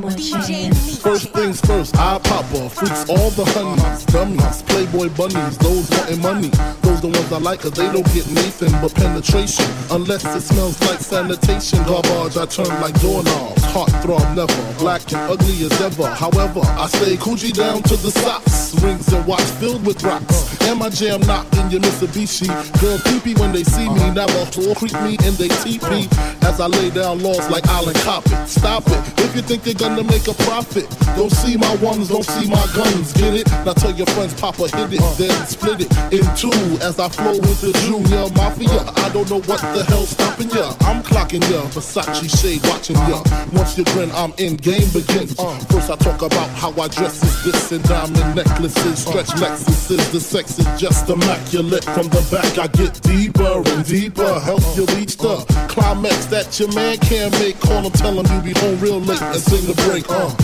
more 0.01 0.11
chance. 0.11 0.99
First 0.99 1.31
things 1.31 1.61
first, 1.61 1.97
I 1.97 2.19
pop 2.19 2.53
off. 2.55 2.75
Freaks 2.75 3.09
all 3.09 3.31
the 3.31 3.45
honeys, 3.45 4.05
dummies, 4.07 4.63
playboy 4.63 5.09
bunnies, 5.17 5.57
those 5.59 5.89
wanting 5.91 6.21
money. 6.21 6.49
Those 6.83 7.01
the 7.01 7.09
ones 7.09 7.33
I 7.33 7.39
like, 7.39 7.61
cause 7.61 7.73
they 7.73 7.91
don't 7.93 8.07
get 8.13 8.29
Nathan 8.31 8.73
but 8.83 8.95
penetration. 8.95 9.67
Unless 9.91 10.25
it 10.35 10.41
smells 10.41 10.81
like 10.89 10.99
sanitation. 10.99 11.85
Garbage, 11.85 12.37
I 12.37 12.47
turn 12.47 12.69
like 12.81 13.01
doorknobs. 13.01 13.63
Heart 13.65 13.91
throb 14.03 14.35
never, 14.35 14.75
black 14.79 15.03
and 15.13 15.31
ugly 15.31 15.65
as 15.65 15.81
ever. 15.81 16.09
However, 16.09 16.63
I 16.65 16.89
stay 16.89 17.17
Coogi 17.17 17.53
down 17.53 17.83
to 17.85 17.97
the 17.97 18.11
socks. 18.11 18.75
Rings 18.83 19.13
and 19.13 19.25
watch 19.25 19.41
filled 19.61 19.87
with 19.87 20.03
rocks. 20.03 20.48
And 20.69 20.79
my 20.79 20.91
jam 20.91 21.21
knocked 21.23 21.57
in 21.57 21.71
your 21.71 21.81
Mitsubishi. 21.81 22.47
Girls 22.79 23.03
creepy 23.05 23.33
when 23.41 23.53
they 23.53 23.65
see 23.65 23.89
me. 23.89 24.11
Never 24.11 24.37
or 24.37 24.75
creep 24.75 24.93
me 25.01 25.17
in 25.25 25.35
they 25.41 25.49
teepee. 25.65 26.09
As 26.45 26.61
I 26.61 26.67
lay 26.67 26.91
down 26.91 27.23
laws 27.23 27.49
like 27.49 27.67
Island 27.69 27.97
Coppet. 28.05 28.47
Stop 28.47 28.85
it. 28.87 29.01
If 29.25 29.35
you 29.35 29.41
think 29.41 29.63
they're 29.63 29.73
gonna 29.73 30.05
make 30.05 30.29
a 30.29 30.35
profit, 30.45 30.85
don't 31.17 31.33
see 31.33 31.57
my 31.57 31.75
ones, 31.77 32.09
don't 32.09 32.25
see 32.25 32.51
my 32.51 32.67
guns. 32.77 33.15
Get 33.15 33.33
it? 33.33 33.49
Now 33.65 33.73
tell 33.73 33.93
your 33.93 34.07
friends, 34.09 34.35
Papa 34.39 34.69
hit 34.69 34.93
it, 34.93 35.01
then 35.17 35.47
split 35.47 35.81
it 35.81 35.93
in 36.13 36.25
two. 36.37 36.53
As 36.85 37.01
I 37.01 37.09
flow 37.09 37.33
with 37.33 37.61
the 37.63 37.73
Junior 37.89 38.29
Mafia. 38.37 38.85
I 39.05 39.09
don't 39.09 39.31
know 39.31 39.41
what 39.49 39.61
the 39.73 39.85
hell's 39.89 40.11
stopping 40.11 40.51
ya. 40.51 40.75
I'm 40.81 41.03
clocking 41.03 41.49
ya. 41.51 41.65
Versace 41.73 42.29
shade 42.29 42.61
watching 42.69 42.97
ya. 43.09 43.23
Once 43.55 43.79
you 43.79 43.85
grin, 43.85 44.11
I'm 44.13 44.35
in. 44.37 44.57
Game 44.57 44.89
begins. 44.93 45.39
Uh. 45.39 45.59
First 45.73 45.89
I 45.89 45.97
talk 45.97 46.21
about 46.21 46.49
how 46.51 46.71
I 46.73 46.89
dress 46.89 47.23
is 47.25 47.45
this 47.45 47.73
and 47.73 47.83
diamond 47.85 48.37
necklaces, 48.37 48.99
stretch 49.01 49.31
uh. 49.31 49.41
Lexuses. 49.41 50.13
The 50.13 50.21
sex 50.21 50.58
is 50.59 50.81
just 50.81 51.09
immaculate. 51.09 51.85
From 51.85 52.09
the 52.09 52.23
back 52.31 52.59
I 52.59 52.67
get 52.69 53.01
deeper 53.03 53.63
and 53.65 53.85
deeper. 53.85 54.41
Help 54.41 54.63
you 54.77 54.85
reach 54.97 55.17
the 55.17 55.37
climax 55.69 56.27
that 56.27 56.59
your 56.59 56.73
man 56.75 56.99
can't 56.99 57.33
make. 57.41 57.59
Call 57.61 57.83
him, 57.83 57.93
tell 57.93 58.19
him 58.19 58.27
you 58.35 58.53
be 58.53 58.59
home 58.61 58.79
real 58.81 59.01
late 59.01 59.23
and 59.23 59.41
sing 59.41 59.65
the 59.67 59.75
break. 59.87 60.09
Uh. 60.11 60.35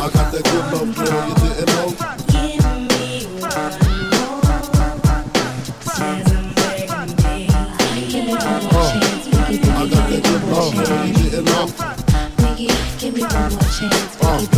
I 0.00 0.10
got 0.10 0.32
that 0.32 0.44
good 0.44 0.66
love, 0.72 0.94
girl, 0.94 1.28
you 1.28 1.34
didn't 1.34 1.68
know. 1.74 1.88
Give 8.08 8.24
me 8.24 8.32
one 8.34 8.62
more 8.64 8.86
chance. 8.90 9.28
Biggie, 9.28 9.68
I 9.68 9.88
got 9.88 9.90
give 9.90 9.98
that 9.98 10.10
me 10.10 10.20
good 10.20 10.42
one 10.42 10.50
more 10.50 10.60
love, 10.60 10.74
girl, 10.74 11.06
you 11.06 11.14
chance. 11.14 11.30
didn't 11.30 11.44
know. 11.46 11.66
Biggie, 12.38 13.00
give 13.00 13.14
me 13.14 13.22
one 13.22 13.52
more 13.52 13.70
chance. 13.76 14.16
Biggie, 14.16 14.57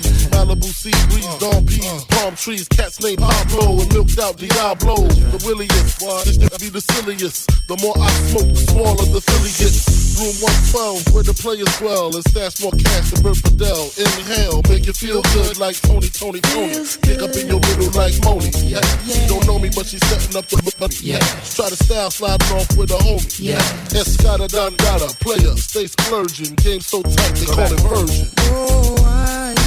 Malibu 0.41 0.73
sea 0.73 0.89
breeze, 1.09 1.37
dawn 1.37 1.65
peas, 1.67 2.05
palm 2.09 2.35
trees, 2.35 2.67
cats 2.67 2.99
named 2.99 3.19
Pablo 3.19 3.79
and 3.79 3.93
milked 3.93 4.17
out 4.17 4.37
Diablo. 4.37 4.95
The 5.05 5.37
williest, 5.45 6.01
this 6.25 6.37
nigga 6.41 6.57
be 6.59 6.69
the 6.69 6.81
silliest. 6.81 7.45
The 7.69 7.77
more 7.77 7.93
I 7.93 8.09
smoke, 8.33 8.49
the 8.49 8.65
smaller 8.73 9.05
the 9.05 9.21
Philly 9.21 9.53
gets. 9.61 10.01
Room 10.17 10.33
112, 10.73 11.13
where 11.13 11.23
the 11.23 11.33
players 11.37 11.71
dwell, 11.77 12.09
and 12.13 12.25
stash 12.25 12.59
more 12.61 12.73
cash 12.73 13.13
than 13.13 13.21
Bert 13.21 13.37
Fidel. 13.37 13.89
Inhale, 14.01 14.61
make 14.67 14.85
you 14.85 14.93
feel 14.93 15.21
good 15.33 15.57
like 15.57 15.77
Tony, 15.81 16.09
Tony, 16.09 16.41
Tony. 16.41 16.73
Kick 17.05 17.21
up 17.21 17.33
in 17.37 17.45
your 17.47 17.61
middle 17.61 17.93
like 17.93 18.17
Moni. 18.25 18.49
Yeah, 18.65 18.81
she 19.05 19.21
don't 19.29 19.45
know 19.45 19.61
me, 19.61 19.69
but 19.69 19.85
she's 19.85 20.01
setting 20.09 20.35
up 20.35 20.49
the 20.49 20.57
money. 20.81 20.97
Yeah, 21.05 21.21
try 21.53 21.69
to 21.69 21.77
style 21.77 22.09
sliding 22.09 22.49
off 22.57 22.69
with 22.75 22.89
a 22.89 22.97
homie. 22.97 23.29
Yeah, 23.39 23.61
Escada 23.93 24.49
Dangada, 24.49 25.13
player, 25.21 25.53
stay 25.55 25.85
splurging. 25.85 26.57
Game 26.65 26.81
so 26.81 27.01
tight, 27.01 27.37
they 27.37 27.45
call 27.45 27.69
it 27.71 27.81
version. 27.85 28.27
Oh, 28.51 28.97
I 29.05 29.60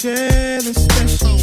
share 0.00 0.60
the 0.62 0.72
special 0.74 1.37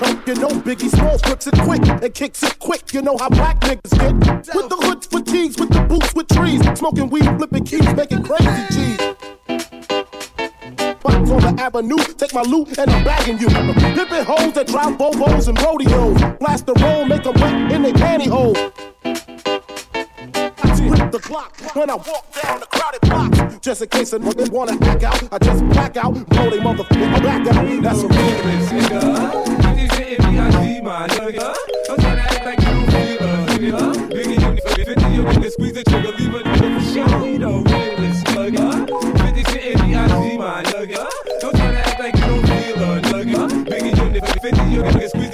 You 0.00 0.34
know 0.36 0.48
Biggie 0.48 0.88
Smalls 0.88 1.20
flips 1.20 1.46
it 1.46 1.54
quick 1.58 1.86
and 1.86 2.14
kicks 2.14 2.42
it 2.42 2.58
quick. 2.58 2.94
You 2.94 3.02
know 3.02 3.18
how 3.18 3.28
black 3.28 3.60
niggas 3.60 3.90
get. 3.98 4.54
With 4.54 4.70
the 4.70 4.76
hood 4.76 5.04
fatigues, 5.04 5.58
with 5.58 5.70
the 5.70 5.80
boots 5.80 6.14
with 6.14 6.28
trees. 6.28 6.62
Smoking 6.78 7.10
weed, 7.10 7.24
flipping 7.36 7.64
keys, 7.64 7.94
making 7.94 8.22
crazy 8.22 8.64
G's. 8.70 8.96
Bikes 11.02 11.30
on 11.30 11.40
the 11.40 11.54
avenue, 11.58 11.98
take 12.16 12.32
my 12.32 12.40
loot 12.42 12.78
and 12.78 12.90
I'm 12.90 13.04
bagging 13.04 13.38
you. 13.40 13.48
Dipping 13.48 14.24
hoes 14.24 14.54
that 14.54 14.68
drive 14.68 14.96
Volvos 14.96 15.48
and 15.48 15.60
rodeos. 15.60 16.38
Blast 16.38 16.64
the 16.64 16.74
roll, 16.74 17.04
make 17.04 17.22
them 17.22 17.34
wet 17.34 17.72
in 17.72 17.82
their 17.82 17.92
pantyhose. 17.92 18.72
Rip 20.90 21.12
the 21.12 21.18
clock 21.18 21.56
when 21.74 21.90
I 21.90 21.94
walk 21.94 22.32
down 22.40 22.60
the 22.60 22.66
crowded 22.66 23.00
block. 23.02 23.60
Just 23.60 23.82
in 23.82 23.88
case 23.88 24.14
a 24.14 24.18
nigga 24.18 24.50
wanna 24.50 24.82
hack 24.82 25.02
out, 25.02 25.28
I 25.30 25.38
just 25.38 25.62
black 25.68 25.96
out, 25.98 26.14
blow 26.30 26.48
they 26.48 26.58
motherfucker 26.58 27.22
back 27.22 27.46
out. 27.46 27.82
That's 27.82 28.02
a 28.02 28.08
real 28.08 29.69
Squeeze 35.50 35.72
the 35.72 35.84
trigger, 35.84 36.12
leave 36.12 36.34
a 36.34 36.42
nigga 36.42 36.80
for. 36.80 37.26
You 37.26 37.44
nigga. 38.40 38.66
50 39.18 39.52
shit 39.52 39.62
the 39.78 39.84
IG, 39.84 40.38
my 40.38 40.62
nigga. 40.62 41.02
Don't 41.40 41.54
try 41.56 41.70
to 41.70 41.78
act 41.78 42.00
like 42.00 42.14
you 42.14 42.20
don't 42.20 42.46
feel 42.46 42.82
a 42.82 43.00
nigga. 43.00 43.42
Biggie, 43.66 43.92
you 43.96 44.20
nigga, 44.20 44.40
50, 44.40 44.62
you 44.70 44.82
nigga, 44.82 45.08
squeeze 45.08 45.29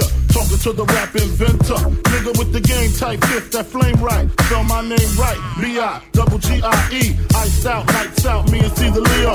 I. 0.00 0.08
Talking 0.32 0.58
to 0.58 0.72
the 0.72 0.84
rap 0.84 1.14
inventor. 1.14 1.80
Nigga 2.08 2.38
with 2.38 2.52
the 2.52 2.60
game 2.60 2.92
type 2.92 3.20
fifth, 3.26 3.52
that 3.52 3.66
flame 3.66 4.00
right. 4.00 4.30
Spell 4.42 4.64
my 4.64 4.80
name 4.80 5.12
right. 5.18 5.36
B-I, 5.60 6.02
double 6.12 6.38
G-I-E. 6.38 7.16
Iced 7.36 7.66
out, 7.66 7.86
lights 7.92 8.24
out, 8.24 8.50
me 8.50 8.60
and 8.60 8.72
Caesar 8.78 9.00
Leo. 9.00 9.32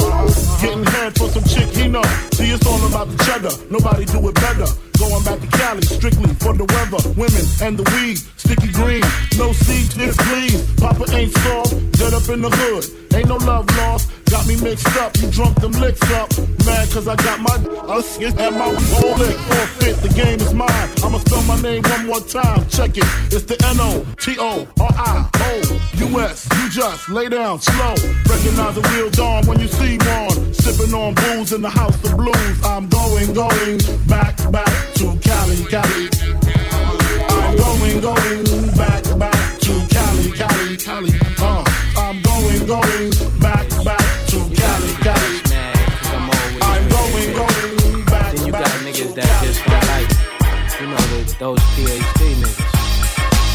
Getting 0.61 0.85
head 0.85 1.15
for 1.17 1.29
some 1.29 1.43
chick 1.43 1.69
he 1.75 1.87
know. 1.87 2.01
See, 2.33 2.49
it's 2.49 2.65
all 2.65 2.81
about 2.87 3.09
the 3.09 3.17
cheddar. 3.25 3.53
Nobody 3.69 4.05
do 4.05 4.27
it 4.27 4.35
better. 4.35 4.65
Going 4.97 5.23
back 5.23 5.39
to 5.39 5.47
Cali, 5.47 5.81
strictly 5.81 6.33
for 6.41 6.53
the 6.57 6.65
weather, 6.73 7.01
women, 7.13 7.45
and 7.61 7.77
the 7.77 7.85
weed. 7.93 8.17
Sticky 8.37 8.71
green, 8.73 9.05
no 9.37 9.53
seeds, 9.53 9.95
it's 9.97 10.17
clean. 10.17 10.57
Papa 10.77 11.05
ain't 11.13 11.33
soft, 11.45 11.77
dead 11.99 12.13
up 12.13 12.27
in 12.29 12.41
the 12.41 12.49
hood. 12.49 13.13
Ain't 13.13 13.29
no 13.29 13.37
love 13.37 13.69
lost, 13.77 14.09
me 14.47 14.55
mixed 14.62 14.95
up. 14.97 15.15
You 15.17 15.29
drunk 15.29 15.60
them 15.60 15.73
licks 15.73 16.01
up. 16.12 16.31
Mad 16.65 16.89
cause 16.91 17.07
I 17.07 17.15
got 17.17 17.39
my 17.39 17.55
us 17.88 18.17
and 18.17 18.55
my 18.55 18.73
whole 18.93 19.17
lick. 19.17 19.36
Forfeit, 19.36 19.97
the 19.97 20.10
game 20.10 20.39
is 20.39 20.53
mine. 20.53 20.89
I'ma 21.03 21.19
spell 21.19 21.43
my 21.43 21.62
name 21.62 21.83
one 21.83 22.05
more 22.07 22.21
time. 22.21 22.65
Check 22.69 22.97
it. 22.97 23.03
It's 23.33 23.43
the 23.43 23.57
N-O-T-O-R-I-O-U-S. 23.75 24.38
You 26.57 26.69
just 26.69 27.10
lay 27.10 27.27
down 27.29 27.60
slow. 27.60 27.95
Recognize 28.29 28.75
the 28.75 28.81
real 28.95 29.10
dawn 29.10 29.45
when 29.47 29.60
you 29.60 29.67
see 29.67 29.97
one. 29.97 30.53
Sipping 30.53 30.93
on 30.93 31.13
booze 31.15 31.51
in 31.51 31.62
the 31.62 31.69
house 31.69 31.95
of 32.03 32.15
blues. 32.17 32.63
I'm 32.63 32.88
going, 32.88 33.33
going 33.33 33.79
back, 34.07 34.38
back 34.51 34.93
to 34.95 35.17
Cali, 35.19 35.65
Cali. 35.65 36.10
I'm 37.29 37.57
going, 37.57 37.99
going 38.01 38.45
back, 38.75 39.03
back 39.19 39.60
to 39.60 39.73
Cali, 39.89 40.31
Cali, 40.31 40.77
Cali. 40.77 41.12
Uh, 41.39 41.63
I'm 41.97 42.21
going, 42.21 42.65
going 42.65 43.12
back, 43.39 43.67
back 43.83 43.96
you 50.88 50.93
know, 50.93 51.00
the, 51.19 51.36
those 51.39 51.60
PhD 51.76 52.34
niggas. 52.39 52.71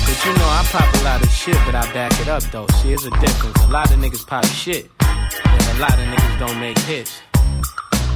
But 0.04 0.18
you 0.26 0.32
know, 0.36 0.44
I 0.44 0.64
pop 0.70 0.94
a 0.94 1.04
lot 1.04 1.22
of 1.22 1.30
shit, 1.30 1.56
but 1.64 1.74
I 1.74 1.90
back 1.92 2.12
it 2.20 2.28
up 2.28 2.42
though. 2.52 2.66
See, 2.82 2.92
it's 2.92 3.06
a 3.06 3.10
difference. 3.10 3.56
A 3.64 3.68
lot 3.68 3.90
of 3.90 3.98
niggas 3.98 4.26
pop 4.26 4.44
shit, 4.44 4.90
and 5.00 5.62
a 5.76 5.80
lot 5.80 5.94
of 5.94 6.06
niggas 6.06 6.38
don't 6.38 6.60
make 6.60 6.78
hits. 6.80 7.22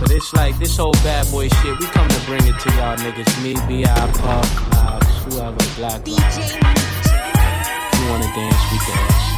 But 0.01 0.11
it's 0.11 0.35
like 0.35 0.59
this 0.59 0.77
whole 0.77 0.93
bad 1.05 1.31
boy 1.31 1.49
shit. 1.49 1.79
We 1.79 1.87
come 1.87 2.09
to 2.09 2.21
bring 2.27 2.47
it 2.47 2.59
to 2.61 2.71
y'all 2.77 2.97
niggas. 2.97 3.43
Me, 3.43 3.55
B.I., 3.67 3.95
Puff, 4.21 4.73
Loud, 4.73 5.05
whoever, 5.25 5.57
Black. 5.77 6.05
DJ. 6.05 6.59
If 7.93 8.01
you 8.01 8.11
wanna 8.11 8.31
dance, 8.35 8.63
we 8.71 8.79
dance. 8.79 9.36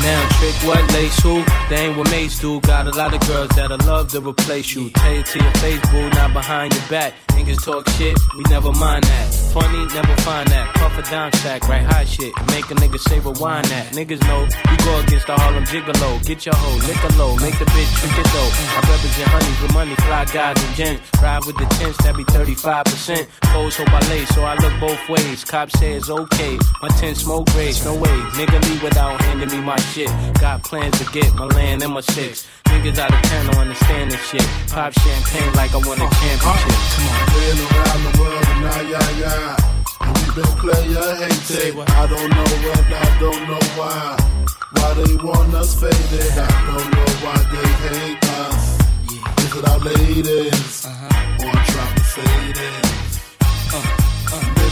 Now 0.00 0.28
trick 0.38 0.54
what 0.66 0.92
lace 0.92 1.18
who? 1.22 1.44
They 1.68 1.86
ain't 1.86 1.96
what 1.96 2.10
mates 2.10 2.38
do. 2.38 2.60
Got 2.60 2.86
a 2.86 2.90
lot 2.90 3.14
of 3.14 3.20
girls 3.28 3.50
that'll 3.50 3.78
love 3.86 4.08
to 4.12 4.20
replace 4.20 4.74
you. 4.74 4.90
Tell 4.90 5.12
it 5.12 5.26
to 5.26 5.38
your 5.38 5.52
face, 5.54 5.80
boo, 5.90 6.08
not 6.10 6.32
behind 6.32 6.74
your 6.74 6.88
back. 6.88 7.14
Niggas 7.28 7.64
talk 7.64 7.88
shit, 7.90 8.16
we 8.36 8.44
never 8.48 8.72
mind 8.72 9.04
that. 9.04 9.34
Funny, 9.52 9.84
never 9.94 10.16
find 10.22 10.48
that. 10.48 10.72
Puff 10.74 10.98
a 10.98 11.02
down 11.10 11.32
sack, 11.34 11.68
right 11.68 11.82
high 11.82 12.04
shit. 12.04 12.32
Make 12.48 12.70
a 12.70 12.74
nigga 12.74 12.98
say 12.98 13.18
rewind 13.20 13.66
that. 13.66 13.92
Niggas 13.92 14.22
know 14.28 14.46
we 14.70 14.76
go 14.84 15.00
against 15.00 15.26
the 15.26 15.34
Harlem 15.34 15.64
Gigolo. 15.64 16.24
Get 16.24 16.46
your 16.46 16.54
hoe, 16.54 16.78
lick 16.86 17.02
a 17.02 17.10
low, 17.18 17.36
make 17.36 17.58
the 17.58 17.66
bitch 17.66 17.92
trick 17.98 18.16
it 18.16 18.28
though. 18.32 18.50
I 18.76 18.80
represent 18.88 19.28
honeys 19.28 19.60
with 19.60 19.72
money, 19.74 19.94
fly 19.96 20.24
guys 20.26 20.56
and 20.56 20.74
gents. 20.74 21.02
Ride 21.20 21.44
with 21.44 21.56
the 21.56 21.66
tents, 21.76 21.98
that 22.04 22.16
be 22.16 22.24
35%. 22.24 23.26
Foes 23.52 23.76
hope 23.76 23.92
I 23.92 24.00
lay, 24.08 24.24
so 24.26 24.42
I 24.44 24.54
look 24.56 24.74
both 24.80 25.08
ways. 25.08 25.44
Cops 25.44 25.78
say 25.78 25.92
it's 25.92 26.10
okay. 26.10 26.58
My 26.80 26.88
tent 27.00 27.16
smoke 27.16 27.46
grades, 27.50 27.84
no 27.84 27.94
way. 27.94 28.16
Nigga 28.38 28.62
leave 28.68 28.82
without 28.82 29.20
handing 29.22 29.50
me 29.50 29.60
my 29.60 29.76
shit. 29.92 30.10
Got 30.40 30.62
plans 30.64 30.98
to 30.98 31.04
get 31.12 31.34
my 31.34 31.46
land 31.46 31.82
and 31.82 31.92
my 31.92 32.00
six. 32.00 32.46
Niggas 32.66 32.98
out 32.98 33.12
of 33.12 33.22
town 33.22 33.46
don't 33.46 33.58
understand 33.58 34.10
this 34.10 34.22
shit. 34.28 34.46
Pop 34.70 34.92
champagne 34.92 35.52
like 35.54 35.72
I 35.74 35.80
won 35.86 35.98
a 36.00 36.08
championship. 36.08 36.40
Come 36.40 37.06
on. 37.08 37.26
Been 37.34 37.58
around 37.66 38.02
the 38.06 38.12
world 38.20 38.44
and 38.48 38.60
now, 38.62 38.80
yeah, 38.92 39.10
yeah. 39.22 39.56
And 40.00 40.12
we 40.18 40.24
been 40.36 40.52
player 40.62 41.08
hated. 41.20 41.78
I 41.78 42.06
don't 42.06 42.30
know 42.30 42.48
when, 42.64 42.84
I 42.92 43.18
don't 43.20 43.42
know 43.48 43.62
why. 43.76 44.16
Why 44.74 44.94
they 44.94 45.14
want 45.16 45.54
us 45.54 45.78
faded. 45.78 46.32
I 46.32 46.48
don't 46.68 46.90
know 46.96 47.10
why 47.24 47.38
they 47.52 47.68
hate 47.84 48.24
us. 48.40 48.78
Is 49.44 49.56
it 49.56 49.68
our 49.68 49.78
ladies? 49.78 50.86
Uh-huh. 50.86 51.44
Or 51.44 51.52
trying 51.72 51.96
to 51.96 52.04
fade 52.14 52.56
it? 52.56 52.86
Uh, 53.72 53.82
uh. 54.32 54.62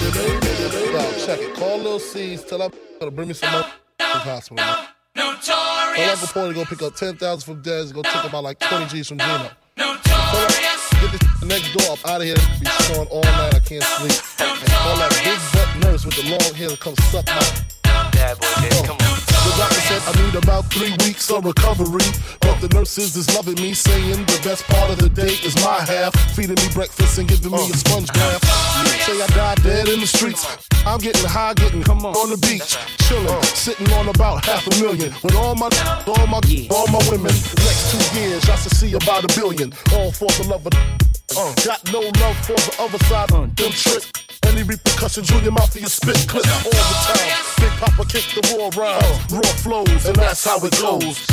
Yo, 0.92 1.26
check 1.26 1.38
it. 1.40 1.54
Call 1.54 1.78
Lil 1.78 1.98
Cease. 2.00 2.42
Tell 2.44 2.62
him 2.62 2.72
to 3.00 3.10
bring 3.10 3.28
me 3.28 3.34
some 3.34 3.52
money 3.52 3.64
to 3.64 3.70
the 3.98 4.04
hospital. 4.04 4.56
man. 4.56 4.99
Tell 5.14 6.10
Uncle 6.10 6.28
Porter 6.28 6.48
to 6.48 6.54
go 6.54 6.64
pick 6.64 6.82
up 6.82 6.94
10,000 6.94 7.40
from 7.40 7.62
Dez. 7.62 7.92
Go 7.92 8.02
take 8.02 8.24
about 8.24 8.44
like 8.44 8.58
20 8.60 8.86
G's 8.86 9.08
from 9.08 9.18
Gino. 9.18 9.50
Get 9.76 11.12
this 11.12 11.44
next 11.44 11.72
door 11.72 11.92
up 11.92 12.06
out 12.08 12.20
of 12.20 12.26
here. 12.26 12.36
Be 12.60 12.66
snoring 12.84 13.08
all 13.08 13.22
night. 13.22 13.54
I 13.54 13.58
can't 13.58 13.82
sleep. 13.82 14.12
And 14.40 14.70
call 14.70 14.96
that 14.96 15.10
big 15.24 15.38
butt 15.52 15.90
nurse 15.90 16.04
with 16.04 16.16
the 16.16 16.30
long 16.30 16.54
hair 16.54 16.68
to 16.68 16.76
come 16.76 16.94
suck 17.10 17.26
my. 17.26 18.10
Bad 18.12 18.38
boy, 18.38 18.46
bitch, 18.46 18.86
come 18.86 18.96
on. 19.00 19.19
The 19.50 19.56
doctor 19.56 19.80
said 19.80 20.02
I 20.06 20.12
need 20.22 20.36
about 20.36 20.70
three 20.70 20.94
weeks 21.02 21.28
of 21.28 21.44
recovery. 21.44 22.06
But 22.38 22.60
the 22.60 22.68
nurses 22.72 23.16
is 23.16 23.26
loving 23.34 23.56
me, 23.56 23.74
saying 23.74 24.24
the 24.26 24.40
best 24.44 24.62
part 24.68 24.90
of 24.90 24.98
the 24.98 25.08
day 25.08 25.34
is 25.42 25.56
my 25.56 25.82
half. 25.82 26.14
Feeding 26.36 26.54
me 26.54 26.68
breakfast 26.72 27.18
and 27.18 27.26
giving 27.26 27.50
me 27.50 27.58
a 27.58 27.74
sponge 27.74 28.12
bath. 28.12 28.38
Say 29.02 29.20
I 29.20 29.26
died 29.34 29.60
dead 29.64 29.88
in 29.88 29.98
the 29.98 30.06
streets. 30.06 30.46
I'm 30.86 31.00
getting 31.00 31.26
high, 31.26 31.54
getting 31.54 31.82
on 31.82 32.30
the 32.30 32.38
beach, 32.46 32.78
chilling, 33.08 33.42
sitting 33.42 33.90
on 33.94 34.08
about 34.08 34.44
half 34.44 34.64
a 34.68 34.70
million 34.80 35.12
with 35.20 35.34
all 35.34 35.56
my, 35.56 35.68
all 36.06 36.26
my, 36.30 36.40
all 36.70 36.86
my 36.86 37.02
women. 37.10 37.34
The 37.34 37.62
next 37.66 37.90
two 37.90 38.20
years, 38.20 38.48
I 38.48 38.54
should 38.54 38.72
see 38.72 38.94
about 38.94 39.24
a 39.24 39.34
billion. 39.34 39.72
All 39.92 40.12
for 40.12 40.30
the 40.38 40.46
love 40.46 40.64
of. 40.64 40.72
Uh, 41.36 41.54
got 41.66 41.82
no 41.92 42.00
love 42.22 42.38
for 42.46 42.54
the 42.54 42.76
other 42.78 42.98
side. 43.10 43.30
Them 43.30 43.50
tricks. 43.72 44.29
Any 44.50 44.64
repercussions, 44.64 45.28
Junior 45.28 45.52
Mafia 45.52 45.86
spit 45.86 46.26
clip 46.26 46.44
all 46.44 46.72
the 46.72 46.96
time. 47.06 47.38
Big 47.60 47.70
Poppa 47.78 48.04
kick 48.04 48.24
the 48.34 48.42
raw 48.58 48.68
rhymes, 48.76 49.32
raw 49.32 49.42
flows, 49.62 50.06
and 50.06 50.16
that's 50.16 50.44
how 50.44 50.58
it 50.64 50.72
goes. 50.80 51.24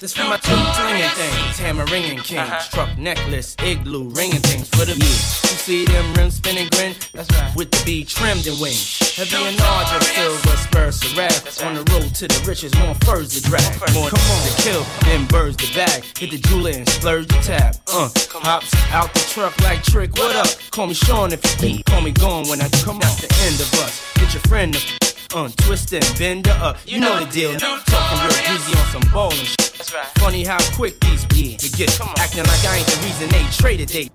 This 0.00 0.14
for 0.14 0.24
my 0.24 0.38
two 0.38 0.56
flinging 0.56 1.10
things, 1.10 1.58
hammer 1.58 1.84
ringing 1.92 2.16
king, 2.20 2.42
struck 2.60 2.96
necklace, 2.96 3.54
igloo, 3.62 4.08
ringing 4.08 4.40
things 4.40 4.66
for 4.70 4.86
the 4.86 4.94
beat. 4.94 5.20
You 5.44 5.56
see 5.60 5.84
them 5.84 6.14
rims 6.14 6.36
spinning 6.36 6.68
grin? 6.72 6.94
That's 7.12 7.30
right. 7.36 7.54
With 7.54 7.70
the 7.70 7.82
B 7.84 8.04
trimmed 8.06 8.46
and 8.46 8.58
wing. 8.58 8.72
Heavy 8.72 9.36
and 9.36 9.60
larger, 9.60 10.00
silver 10.00 10.56
spurs 10.56 11.00
to 11.00 11.08
rap. 11.20 11.44
On 11.68 11.74
the 11.74 11.84
road 11.92 12.14
to 12.14 12.26
the 12.26 12.42
riches, 12.48 12.74
more 12.78 12.94
furs 13.04 13.28
to 13.36 13.42
drag. 13.42 13.76
More 13.92 14.08
Come 14.08 14.24
on. 14.24 14.48
to 14.48 14.62
kill, 14.62 14.86
then 15.04 15.26
birds 15.26 15.58
to 15.58 15.68
bag. 15.74 16.02
Hit 16.16 16.30
the 16.30 16.38
jeweler 16.48 16.70
and 16.80 16.88
splurge 16.88 17.26
the 17.26 17.36
tab. 17.44 17.76
Uh, 17.86 18.08
hops 18.40 18.72
out 18.96 19.12
the 19.12 19.20
truck 19.28 19.52
like 19.60 19.82
trick. 19.82 20.16
What 20.16 20.34
up? 20.34 20.48
Call 20.70 20.86
me 20.86 20.94
Sean 20.94 21.30
if 21.30 21.44
you 21.44 21.68
need. 21.68 21.84
Call 21.84 22.00
me 22.00 22.12
gone 22.12 22.48
when 22.48 22.62
I 22.62 22.70
come. 22.80 23.00
That's 23.00 23.20
the 23.20 23.28
end 23.44 23.60
of 23.60 23.68
us. 23.84 24.00
Get 24.14 24.32
your 24.32 24.40
friend 24.48 24.72
to 24.72 24.99
untwist 25.34 25.92
and 25.92 26.04
bend 26.18 26.46
her 26.46 26.58
up. 26.64 26.76
You 26.86 27.00
know 27.00 27.18
the 27.24 27.30
deal. 27.30 27.52
Talking 27.58 28.18
real 28.20 28.46
greasy 28.46 28.78
on 28.78 28.86
some 28.86 29.12
ballin' 29.12 29.36
shit. 29.36 29.70
Funny 30.18 30.44
how 30.44 30.58
quick 30.74 31.00
these 31.00 31.24
be 31.26 31.56
to 31.56 31.70
get 31.70 31.90
acting 32.18 32.44
like 32.44 32.64
I 32.64 32.78
ain't 32.78 32.86
the 32.86 33.00
reason 33.04 33.28
they 33.30 33.44
traded 33.50 33.88
they. 33.88 34.10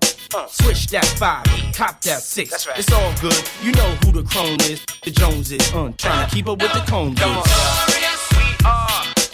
Switch 0.48 0.86
that 0.88 1.04
five, 1.18 1.44
cop 1.74 2.00
that 2.02 2.20
six. 2.22 2.50
That's 2.50 2.66
right. 2.66 2.78
It's 2.78 2.92
all 2.92 3.12
good. 3.20 3.42
You 3.62 3.72
know 3.72 3.90
who 4.04 4.12
the 4.12 4.22
crone 4.22 4.60
is. 4.62 4.84
The 5.02 5.10
Jones 5.10 5.52
is. 5.52 5.72
Uh, 5.72 5.92
trying 5.98 6.28
to 6.28 6.34
keep 6.34 6.48
up 6.48 6.60
with 6.60 6.72
the 6.72 6.80
cone 6.90 7.14
Come 7.14 7.30
on, 7.30 7.44
is. 7.44 7.52
Notorious, 7.52 8.32
we 8.32 8.66
are. 8.66 9.25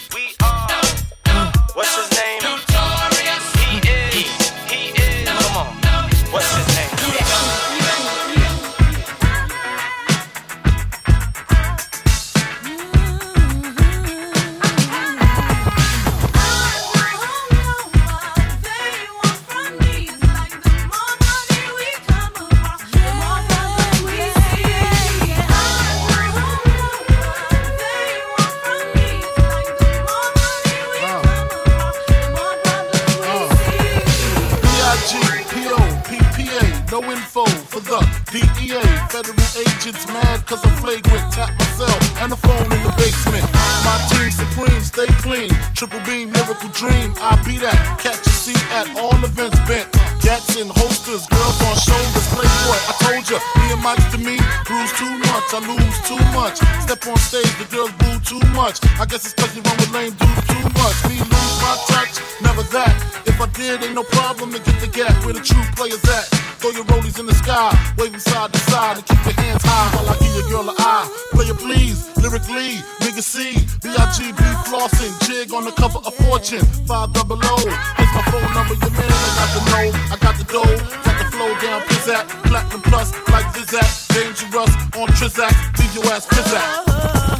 Sky, 67.42 67.94
waving 67.98 68.20
side 68.20 68.52
to 68.52 68.58
side, 68.70 68.96
and 68.96 69.06
keep 69.06 69.22
your 69.24 69.34
hands 69.34 69.62
high 69.64 69.88
while 69.96 70.08
I 70.08 70.18
give 70.18 70.34
your 70.34 70.48
girl 70.48 70.70
an 70.70 70.76
eye. 70.78 71.06
Play 71.32 71.46
Player 71.46 71.58
please, 71.58 71.98
lyrically, 72.22 72.78
nigga 73.02 73.22
C, 73.22 73.58
B-I-G-B 73.82 74.42
flossing, 74.66 75.12
jig 75.26 75.52
on 75.52 75.64
the 75.64 75.72
cover 75.72 75.98
of 75.98 76.14
Fortune, 76.22 76.64
five 76.86 77.12
double 77.12 77.38
O. 77.42 77.56
Here's 77.98 78.12
my 78.14 78.22
phone 78.30 78.50
number, 78.54 78.74
your 78.74 78.92
man, 78.94 79.10
I 79.10 79.34
got 79.38 79.50
the 79.54 79.62
know, 79.72 79.86
I 80.12 80.16
got 80.20 80.34
the 80.38 80.44
dough, 80.44 80.76
got 81.02 81.16
the 81.18 81.26
flow 81.34 81.52
down, 81.60 81.80
pizzazz, 81.82 82.24
platinum 82.46 82.82
plus, 82.82 83.12
like 83.28 83.46
Zizak, 83.54 83.88
dangerous 84.14 84.72
on 84.96 85.08
Trizak, 85.18 85.54
leave 85.78 85.94
your 85.94 86.12
ass 86.12 86.26
pizzazz. 86.26 87.31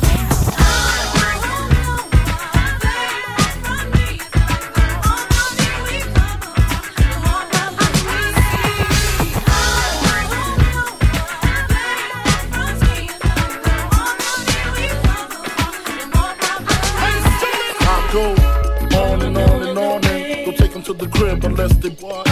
Crib 21.23 21.45
unless 21.45 21.73
they 21.77 21.91
what? 22.05 22.27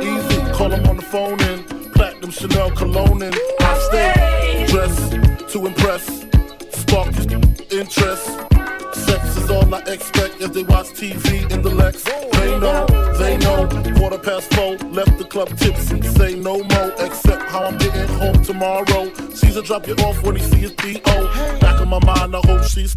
Easy, 0.00 0.40
call 0.52 0.68
them 0.68 0.86
on 0.86 0.98
the 0.98 1.02
phone 1.02 1.40
and 1.42 1.92
platinum 1.94 2.30
Chanel 2.30 2.70
cologne 2.70 3.20
and 3.20 3.36
I 3.58 3.88
stay 3.88 4.66
dressed 4.68 5.10
to 5.52 5.66
impress, 5.66 6.24
spark 6.70 7.08
interest. 7.72 8.26
Sex 8.94 9.36
is 9.36 9.50
all 9.50 9.74
I 9.74 9.80
expect 9.88 10.40
as 10.40 10.52
they 10.52 10.62
watch 10.62 10.90
TV 10.90 11.50
in 11.50 11.60
the 11.62 11.70
Lex. 11.70 12.04
They 12.04 12.56
know, 12.60 12.86
they 13.18 13.36
know. 13.38 13.66
Quarter 13.98 14.18
past 14.18 14.54
four, 14.54 14.76
left 14.92 15.18
the 15.18 15.24
club 15.24 15.48
tipsy. 15.58 16.00
Say 16.02 16.36
no 16.36 16.62
more, 16.62 16.92
except 17.00 17.42
how 17.50 17.64
I'm 17.64 17.78
getting 17.78 18.06
home 18.14 18.40
tomorrow. 18.44 19.10
Cease'll 19.34 19.62
drop 19.62 19.88
you 19.88 19.94
off 19.94 20.22
when 20.22 20.36
he 20.36 20.42
see 20.42 20.58
his 20.58 20.72
P.O. 20.74 21.58
Back 21.60 21.63
in 21.84 21.90
my 21.90 22.00
mind, 22.04 22.34
I 22.34 22.40
hope 22.46 22.64
she's 22.64 22.94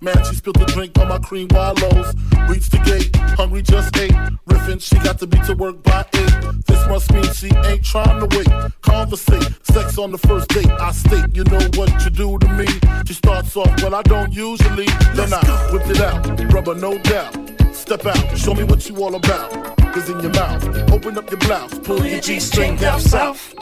Man, 0.00 0.18
she 0.24 0.34
spilled 0.34 0.56
the 0.56 0.66
drink 0.66 0.98
on 0.98 1.08
my 1.08 1.18
cream 1.18 1.48
wallows. 1.50 2.14
Reached 2.50 2.72
the 2.72 2.80
gate, 2.84 3.14
hungry 3.38 3.62
just 3.62 3.96
ate. 3.96 4.12
Riffin', 4.46 4.80
she 4.80 4.96
got 4.98 5.18
to 5.20 5.26
be 5.26 5.38
to 5.46 5.54
work 5.54 5.82
by 5.84 6.04
eight. 6.14 6.34
This 6.66 6.82
must 6.88 7.12
mean 7.12 7.30
she 7.32 7.48
ain't 7.68 7.84
trying 7.84 8.18
to 8.20 8.28
wait. 8.36 8.48
Conversate, 8.82 9.48
sex 9.62 9.98
on 9.98 10.10
the 10.10 10.18
first 10.18 10.48
date. 10.48 10.70
I 10.70 10.90
state, 10.92 11.34
you 11.34 11.44
know 11.44 11.64
what 11.78 11.90
you 12.04 12.10
do 12.10 12.38
to 12.38 12.48
me. 12.60 12.66
She 13.06 13.14
starts 13.14 13.56
off, 13.56 13.72
well, 13.82 13.94
I 13.94 14.02
don't 14.02 14.32
usually. 14.32 14.88
Then 15.14 15.32
I 15.32 15.42
whip 15.72 15.86
it 15.86 16.00
out, 16.00 16.52
rubber, 16.52 16.74
no 16.74 16.98
doubt. 16.98 17.34
Step 17.72 18.04
out, 18.04 18.36
show 18.36 18.54
me 18.54 18.64
what 18.64 18.88
you 18.88 18.96
all 19.02 19.14
about. 19.14 19.50
Cause 19.94 20.10
in 20.10 20.20
your 20.20 20.32
mouth, 20.32 20.92
open 20.92 21.16
up 21.16 21.30
your 21.30 21.40
blouse, 21.40 21.78
pull 21.78 22.04
your 22.04 22.20
G 22.20 22.40
string 22.40 22.76
down 22.76 23.00
south. 23.00 23.54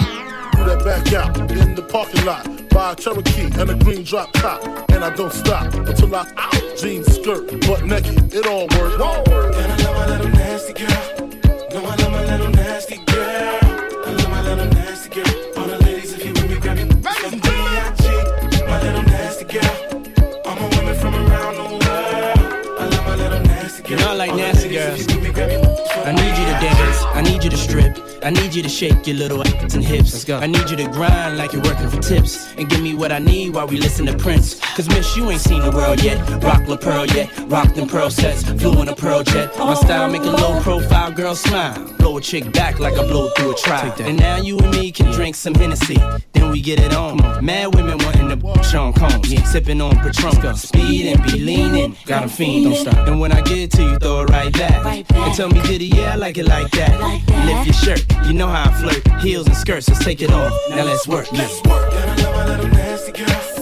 Do 0.56 0.64
that 0.64 0.82
back 0.84 1.12
out 1.12 1.38
in 1.50 1.74
the 1.74 1.82
parking 1.82 2.24
lot. 2.24 2.44
Buy 2.70 2.92
a 2.92 2.96
Cherokee 2.96 3.50
and 3.60 3.70
a 3.70 3.74
green 3.74 4.04
drop 4.04 4.32
top. 4.32 4.62
And 4.90 5.04
I 5.04 5.14
don't 5.14 5.32
stop 5.32 5.72
until 5.74 6.14
I 6.14 6.26
out. 6.36 6.76
Jeans, 6.76 7.06
skirt, 7.14 7.60
butt 7.66 7.84
naked, 7.84 8.32
it 8.34 8.46
all 8.46 8.66
works. 8.76 8.94
And 8.94 9.72
I 9.72 9.76
love 9.84 9.96
my 9.96 10.06
little 10.06 10.30
nasty 10.30 10.72
girl. 10.72 11.28
No, 11.72 11.84
I 11.84 11.94
love 11.96 12.12
my 12.12 12.24
little 12.24 12.50
nasty 12.50 12.96
girl. 13.04 13.58
I 14.06 14.10
love 14.12 14.30
my 14.30 14.42
little 14.42 14.66
nasty 14.66 15.08
girl. 15.10 15.58
All 15.58 15.66
the 15.66 15.78
ladies, 15.84 16.12
if 16.14 16.24
you 16.24 16.32
with 16.32 16.50
me, 16.50 16.58
grab 16.58 16.76
me. 16.76 16.84
From 16.84 17.38
B.I.G. 17.40 18.64
My 18.66 18.82
little 18.82 19.02
nasty 19.02 19.44
girl. 19.44 19.76
All 20.46 20.56
my 20.56 20.68
women 20.76 20.94
from 20.96 21.14
around 21.14 21.54
the 21.56 21.68
world. 21.72 22.80
I 22.80 22.86
love 22.86 23.04
my 23.06 23.16
little 23.16 23.40
nasty 23.40 23.82
girl. 23.82 23.90
You 23.90 23.96
know 23.96 24.10
I 24.10 24.14
like 24.14 24.34
nasty 24.34 24.68
girls. 24.70 25.06
If 26.06 26.18
you 26.18 26.24
with 26.24 26.36
me, 26.36 26.36
grab 26.36 26.36
me. 26.36 26.36
I 26.36 26.36
need 26.36 26.38
you 26.38 26.44
to 26.44 26.60
dance. 26.60 27.02
I 27.14 27.22
need 27.22 27.44
you 27.44 27.50
to 27.50 27.56
strip. 27.56 27.98
I 28.22 28.30
need 28.30 28.54
you 28.54 28.62
to 28.62 28.68
shake 28.68 29.06
your 29.06 29.16
little 29.16 29.46
ass 29.46 29.74
and 29.74 29.84
hips. 29.84 30.12
Let's 30.12 30.24
go. 30.24 30.38
I 30.38 30.46
need 30.46 30.68
you 30.68 30.76
to 30.76 30.88
grind 30.88 31.36
like 31.36 31.52
you're 31.52 31.62
working 31.62 31.88
for 31.88 32.00
tips. 32.00 32.52
And 32.56 32.68
give 32.68 32.82
me 32.82 32.94
what 32.94 33.12
I 33.12 33.18
need 33.18 33.54
while 33.54 33.66
we 33.66 33.76
listen 33.76 34.06
to 34.06 34.16
Prince. 34.16 34.58
Cause 34.74 34.88
miss, 34.88 35.16
you 35.16 35.30
ain't 35.30 35.40
seen 35.40 35.62
the 35.62 35.70
world 35.70 36.02
yet. 36.02 36.18
Rock 36.42 36.66
La 36.66 36.76
Pearl 36.76 37.06
yet. 37.06 37.30
Rock 37.48 37.74
them 37.74 37.88
pearl 37.88 38.10
sets. 38.10 38.42
Flew 38.42 38.82
in 38.82 38.88
a 38.88 38.94
pearl 38.94 39.22
jet. 39.22 39.56
My 39.58 39.74
style 39.74 40.10
make 40.10 40.22
a 40.22 40.30
low 40.30 40.60
profile 40.60 41.12
girl 41.12 41.34
smile. 41.34 41.92
Blow 41.98 42.16
a 42.16 42.20
chick 42.20 42.52
back 42.52 42.78
like 42.78 42.94
I 42.94 43.06
blow 43.06 43.28
through 43.30 43.52
a 43.52 43.54
trial. 43.54 43.94
And 44.00 44.18
now 44.18 44.36
you 44.36 44.58
and 44.58 44.70
me 44.70 44.90
can 44.90 45.10
drink 45.12 45.36
some 45.36 45.54
Hennessy. 45.54 45.98
Then 46.32 46.50
we 46.50 46.60
get 46.60 46.80
it 46.80 46.94
on. 46.94 47.18
Mad 47.44 47.74
women 47.74 47.98
wanting 47.98 48.28
to 48.28 48.62
Sean 48.64 48.92
Combs. 48.92 49.32
Yeah. 49.32 49.44
Sipping 49.44 49.80
on 49.80 49.96
Patron. 49.98 50.56
Speed 50.56 51.06
and 51.06 51.22
be 51.22 51.38
leaning. 51.38 51.96
Got 52.06 52.24
'em 52.24 52.28
fiend. 52.28 52.64
Don't 52.64 52.76
stop. 52.76 53.08
And 53.08 53.20
when 53.20 53.32
I 53.32 53.40
get 53.42 53.70
to 53.72 53.82
you, 53.82 53.98
throw 53.98 54.22
it 54.22 54.30
right 54.30 54.52
back. 54.52 55.06
And 55.14 55.34
tell 55.34 55.48
me, 55.48 55.60
did 55.62 55.80
he? 55.80 55.95
Yeah, 55.96 56.12
I 56.12 56.16
like 56.16 56.36
it 56.36 56.46
like 56.46 56.70
that. 56.72 57.00
Lift 57.46 57.66
your 57.66 57.96
shirt. 57.96 58.26
You 58.26 58.34
know 58.34 58.48
how 58.48 58.70
I 58.70 58.74
flirt. 58.74 59.22
Heels 59.22 59.46
and 59.46 59.56
skirts. 59.56 59.88
Let's 59.88 60.04
take 60.04 60.20
it 60.20 60.30
off. 60.30 60.52
Now 60.68 60.84
let's 60.84 61.08
work. 61.08 61.32
Let's 61.32 61.62
work. 61.62 61.90
I 61.92 62.16
love 62.16 62.34
my 62.34 62.46
little 62.46 62.68
nasty 62.68 63.12
girl. 63.12 63.55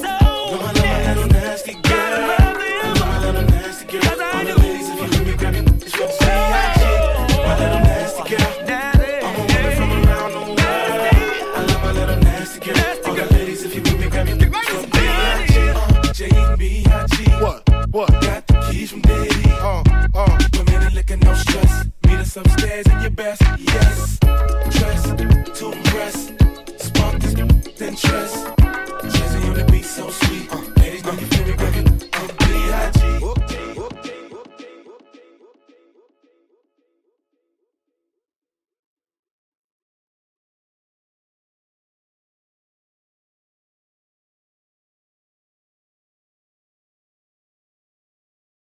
upstairs. 22.37 22.94